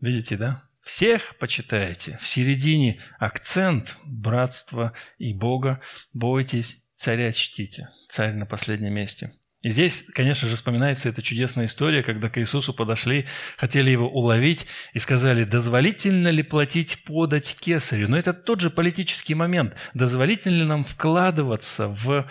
Видите, 0.00 0.36
да? 0.36 0.68
Всех 0.80 1.36
почитаете. 1.36 2.16
В 2.18 2.26
середине 2.26 2.98
акцент 3.18 3.98
братства 4.06 4.94
и 5.18 5.34
Бога. 5.34 5.82
Бойтесь, 6.14 6.78
царя 6.94 7.32
чтите. 7.32 7.90
Царь 8.08 8.32
на 8.32 8.46
последнем 8.46 8.94
месте. 8.94 9.34
И 9.62 9.70
здесь, 9.70 10.04
конечно 10.14 10.46
же, 10.46 10.54
вспоминается 10.54 11.08
эта 11.08 11.20
чудесная 11.20 11.66
история, 11.66 12.04
когда 12.04 12.28
к 12.28 12.38
Иисусу 12.38 12.72
подошли, 12.72 13.26
хотели 13.56 13.90
его 13.90 14.08
уловить 14.08 14.66
и 14.92 15.00
сказали, 15.00 15.42
дозволительно 15.42 16.28
ли 16.28 16.44
платить 16.44 17.02
подать 17.04 17.56
кесарю? 17.58 18.08
Но 18.08 18.16
это 18.16 18.32
тот 18.32 18.60
же 18.60 18.70
политический 18.70 19.34
момент. 19.34 19.74
Дозволительно 19.94 20.54
ли 20.54 20.64
нам 20.64 20.84
вкладываться 20.84 21.88
в 21.88 22.28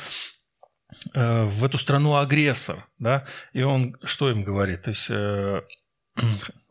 э, 1.14 1.44
в 1.44 1.66
эту 1.66 1.78
страну 1.78 2.16
агрессор, 2.16 2.88
да, 2.98 3.28
и 3.52 3.62
он 3.62 3.98
что 4.06 4.30
им 4.30 4.44
говорит? 4.44 4.84
То 4.84 4.92
есть 4.92 5.08
э, 5.10 5.64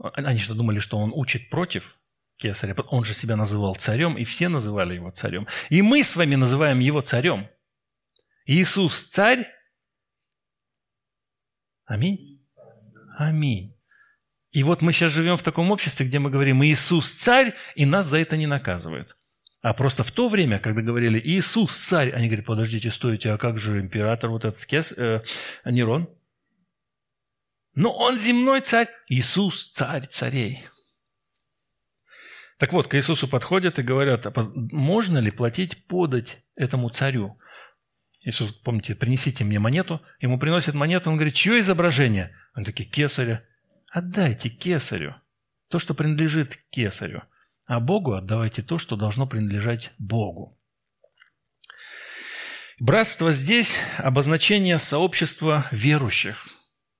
они 0.00 0.38
что 0.38 0.54
думали, 0.54 0.78
что 0.78 0.96
он 0.96 1.12
учит 1.14 1.50
против 1.50 1.98
кесаря? 2.38 2.74
Он 2.88 3.04
же 3.04 3.12
себя 3.12 3.36
называл 3.36 3.74
царем, 3.74 4.16
и 4.16 4.24
все 4.24 4.48
называли 4.48 4.94
его 4.94 5.10
царем. 5.10 5.46
И 5.68 5.82
мы 5.82 6.02
с 6.02 6.16
вами 6.16 6.34
называем 6.34 6.78
его 6.78 7.02
царем. 7.02 7.48
Иисус 8.46 9.02
царь. 9.02 9.46
Аминь. 11.86 12.42
Аминь. 13.16 13.74
И 14.50 14.62
вот 14.62 14.82
мы 14.82 14.92
сейчас 14.92 15.12
живем 15.12 15.36
в 15.36 15.42
таком 15.42 15.70
обществе, 15.70 16.06
где 16.06 16.18
мы 16.18 16.30
говорим 16.30 16.64
Иисус 16.64 17.12
царь, 17.12 17.54
и 17.74 17.86
нас 17.86 18.06
за 18.06 18.18
это 18.18 18.36
не 18.36 18.46
наказывают. 18.46 19.16
А 19.62 19.72
просто 19.74 20.02
в 20.02 20.10
то 20.10 20.28
время, 20.28 20.58
когда 20.58 20.82
говорили 20.82 21.20
Иисус 21.20 21.74
царь, 21.76 22.10
они 22.12 22.26
говорят, 22.28 22.46
подождите, 22.46 22.90
стойте, 22.90 23.32
а 23.32 23.38
как 23.38 23.58
же 23.58 23.80
император 23.80 24.30
вот 24.30 24.44
этот 24.44 24.64
Кес, 24.64 24.92
э, 24.96 25.22
Нерон? 25.64 26.08
Но 27.74 27.92
он 27.92 28.16
земной 28.18 28.60
царь. 28.62 28.88
Иисус– 29.08 29.70
царь 29.74 30.06
царей. 30.06 30.66
Так 32.58 32.72
вот, 32.72 32.88
к 32.88 32.94
Иисусу 32.94 33.28
подходят 33.28 33.78
и 33.78 33.82
говорят, 33.82 34.26
а 34.26 34.32
можно 34.54 35.18
ли 35.18 35.30
платить 35.30 35.86
подать 35.86 36.42
этому 36.54 36.88
царю? 36.88 37.38
Иисус, 38.26 38.50
помните, 38.50 38.96
принесите 38.96 39.44
мне 39.44 39.60
монету. 39.60 40.02
Ему 40.20 40.36
приносят 40.36 40.74
монету, 40.74 41.10
он 41.10 41.16
говорит, 41.16 41.34
чье 41.34 41.60
изображение? 41.60 42.36
Он 42.56 42.64
такие, 42.64 42.84
кесаря. 42.84 43.44
Отдайте 43.88 44.48
кесарю 44.48 45.14
то, 45.68 45.78
что 45.78 45.94
принадлежит 45.94 46.58
кесарю. 46.70 47.22
А 47.66 47.78
Богу 47.78 48.14
отдавайте 48.14 48.62
то, 48.62 48.78
что 48.78 48.96
должно 48.96 49.28
принадлежать 49.28 49.92
Богу. 49.98 50.60
Братство 52.80 53.30
здесь– 53.30 53.76
обозначение 53.98 54.80
сообщества 54.80 55.66
верующих 55.70 56.48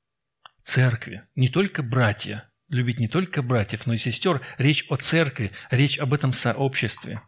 –церкви, 0.62 1.27
не 1.35 1.49
только 1.49 1.83
братья, 1.83 2.49
любить 2.68 3.01
не 3.01 3.09
только 3.09 3.43
братьев, 3.43 3.85
но 3.87 3.95
и 3.95 3.99
сестер. 3.99 4.43
Речь 4.59 4.87
о 4.89 4.97
церкви, 4.97 5.51
речь 5.70 5.99
об 5.99 6.14
этом 6.14 6.33
сообществе. 6.33 7.20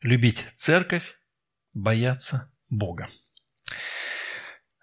Любить 0.00 0.44
церковь, 0.54 1.18
бояться 1.72 2.53
Бога. 2.78 3.08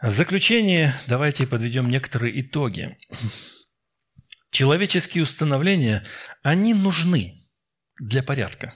В 0.01 0.11
заключение 0.11 0.95
давайте 1.07 1.45
подведем 1.45 1.89
некоторые 1.89 2.41
итоги. 2.41 2.97
Человеческие 4.49 5.23
установления, 5.23 6.03
они 6.41 6.73
нужны 6.73 7.47
для 7.99 8.23
порядка. 8.23 8.73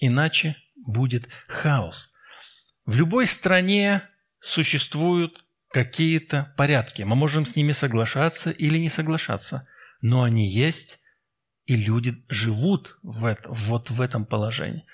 Иначе 0.00 0.56
будет 0.74 1.28
хаос. 1.46 2.12
В 2.86 2.96
любой 2.96 3.26
стране 3.26 4.02
существуют 4.40 5.44
какие-то 5.70 6.54
порядки. 6.56 7.02
Мы 7.02 7.16
можем 7.16 7.44
с 7.44 7.54
ними 7.54 7.72
соглашаться 7.72 8.50
или 8.50 8.78
не 8.78 8.88
соглашаться, 8.88 9.68
но 10.00 10.22
они 10.22 10.48
есть, 10.48 11.00
и 11.66 11.76
люди 11.76 12.24
живут 12.28 12.96
в 13.02 13.24
это, 13.24 13.48
вот 13.50 13.90
в 13.90 14.00
этом 14.00 14.24
положении. 14.24 14.86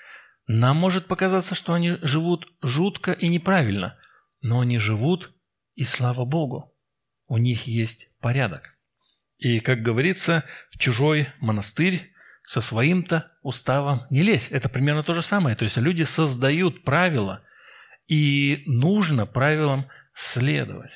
Нам 0.47 0.77
может 0.77 1.07
показаться, 1.07 1.55
что 1.55 1.73
они 1.73 1.97
живут 2.01 2.51
жутко 2.61 3.13
и 3.13 3.29
неправильно, 3.29 3.97
но 4.41 4.59
они 4.59 4.77
живут, 4.77 5.33
и 5.75 5.85
слава 5.85 6.25
Богу, 6.25 6.75
у 7.27 7.37
них 7.37 7.65
есть 7.65 8.09
порядок. 8.19 8.77
И, 9.37 9.59
как 9.59 9.81
говорится, 9.81 10.43
в 10.69 10.77
чужой 10.77 11.29
монастырь 11.39 12.13
со 12.45 12.61
своим-то 12.61 13.31
уставом 13.41 14.05
не 14.09 14.21
лезь. 14.21 14.49
Это 14.51 14.69
примерно 14.69 15.03
то 15.03 15.13
же 15.13 15.21
самое. 15.21 15.55
То 15.55 15.63
есть 15.63 15.77
люди 15.77 16.03
создают 16.03 16.83
правила, 16.83 17.43
и 18.07 18.63
нужно 18.65 19.25
правилам 19.25 19.85
следовать. 20.13 20.91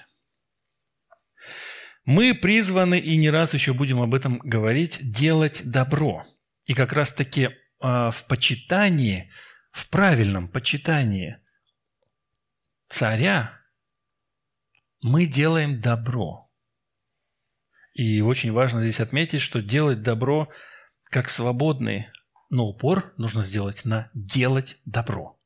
Мы 2.03 2.33
призваны, 2.33 2.99
и 2.99 3.17
не 3.17 3.29
раз 3.29 3.53
еще 3.53 3.73
будем 3.73 4.01
об 4.01 4.13
этом 4.13 4.39
говорить, 4.39 4.99
делать 5.01 5.61
добро. 5.65 6.25
И 6.65 6.73
как 6.73 6.93
раз-таки 6.93 7.49
в 7.79 8.25
почитании, 8.27 9.31
в 9.71 9.89
правильном 9.89 10.47
почитании 10.47 11.37
царя 12.89 13.59
мы 15.01 15.25
делаем 15.25 15.79
добро. 15.81 16.49
И 17.93 18.21
очень 18.21 18.51
важно 18.51 18.81
здесь 18.81 18.99
отметить, 18.99 19.41
что 19.41 19.61
делать 19.61 20.01
добро 20.01 20.49
как 21.03 21.29
свободный 21.29 22.07
но 22.49 22.67
упор 22.67 23.13
нужно 23.17 23.43
сделать 23.43 23.85
на 23.85 24.09
делать 24.13 24.77
добро. 24.85 25.39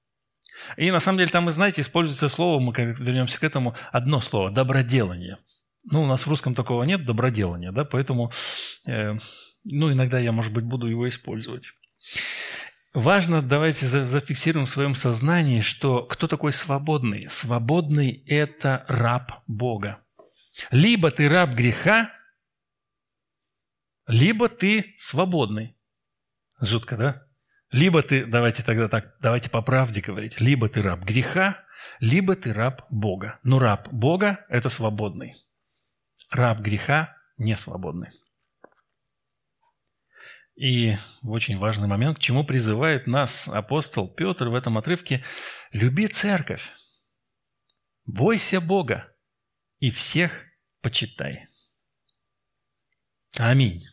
И 0.77 0.91
на 0.91 0.99
самом 0.99 1.19
деле 1.19 1.29
там, 1.29 1.45
вы 1.45 1.51
знаете, 1.51 1.81
используется 1.81 2.29
слово, 2.29 2.59
мы 2.59 2.73
как 2.73 2.99
вернемся 2.99 3.39
к 3.39 3.43
этому, 3.43 3.75
одно 3.91 4.21
слово– 4.21 4.51
доброделание. 4.51 5.37
Ну, 5.83 6.03
у 6.03 6.05
нас 6.05 6.25
в 6.25 6.29
русском 6.29 6.53
такого 6.53 6.83
нет, 6.83 7.05
доброделания, 7.05 7.71
да, 7.71 7.85
поэтому, 7.85 8.31
э, 8.85 9.13
ну, 9.63 9.91
иногда 9.91 10.19
я, 10.19 10.31
может 10.31 10.53
быть, 10.53 10.65
буду 10.65 10.87
его 10.87 11.07
использовать. 11.07 11.71
Важно, 12.93 13.41
давайте 13.41 13.87
зафиксируем 13.87 14.65
в 14.65 14.69
своем 14.69 14.95
сознании, 14.95 15.61
что 15.61 16.03
кто 16.03 16.27
такой 16.27 16.51
свободный? 16.51 17.29
Свободный– 17.29 18.23
это 18.27 18.85
раб 18.89 19.43
Бога. 19.47 20.03
Либо 20.71 21.09
ты 21.09 21.29
раб 21.29 21.51
греха, 21.51 22.11
либо 24.07 24.49
ты 24.49 24.93
свободный. 24.97 25.77
Жутко, 26.59 26.97
да? 26.97 27.27
Либо 27.71 28.03
ты, 28.03 28.25
давайте 28.25 28.61
тогда 28.61 28.89
так, 28.89 29.15
давайте 29.21 29.49
по 29.49 29.61
правде 29.61 30.01
говорить, 30.01 30.41
либо 30.41 30.67
ты 30.67 30.81
раб 30.81 31.05
греха, 31.05 31.63
либо 32.01 32.35
ты 32.35 32.51
раб 32.51 32.85
Бога. 32.89 33.39
Но 33.43 33.59
раб 33.59 33.87
Бога– 33.93 34.45
это 34.49 34.67
свободный. 34.67 35.35
Раб 36.29 36.59
греха– 36.59 37.15
не 37.37 37.55
свободный. 37.55 38.09
И 40.61 40.95
очень 41.23 41.57
важный 41.57 41.87
момент, 41.87 42.19
к 42.19 42.21
чему 42.21 42.43
призывает 42.43 43.07
нас 43.07 43.47
апостол 43.47 44.07
Петр 44.07 44.47
в 44.47 44.53
этом 44.53 44.77
отрывке– 44.77 45.23
люби 45.71 46.07
церковь, 46.07 46.69
бойся 48.05 48.61
Бога 48.61 49.11
и 49.79 49.89
всех 49.89 50.45
почитай. 50.81 51.47
Аминь. 53.39 53.90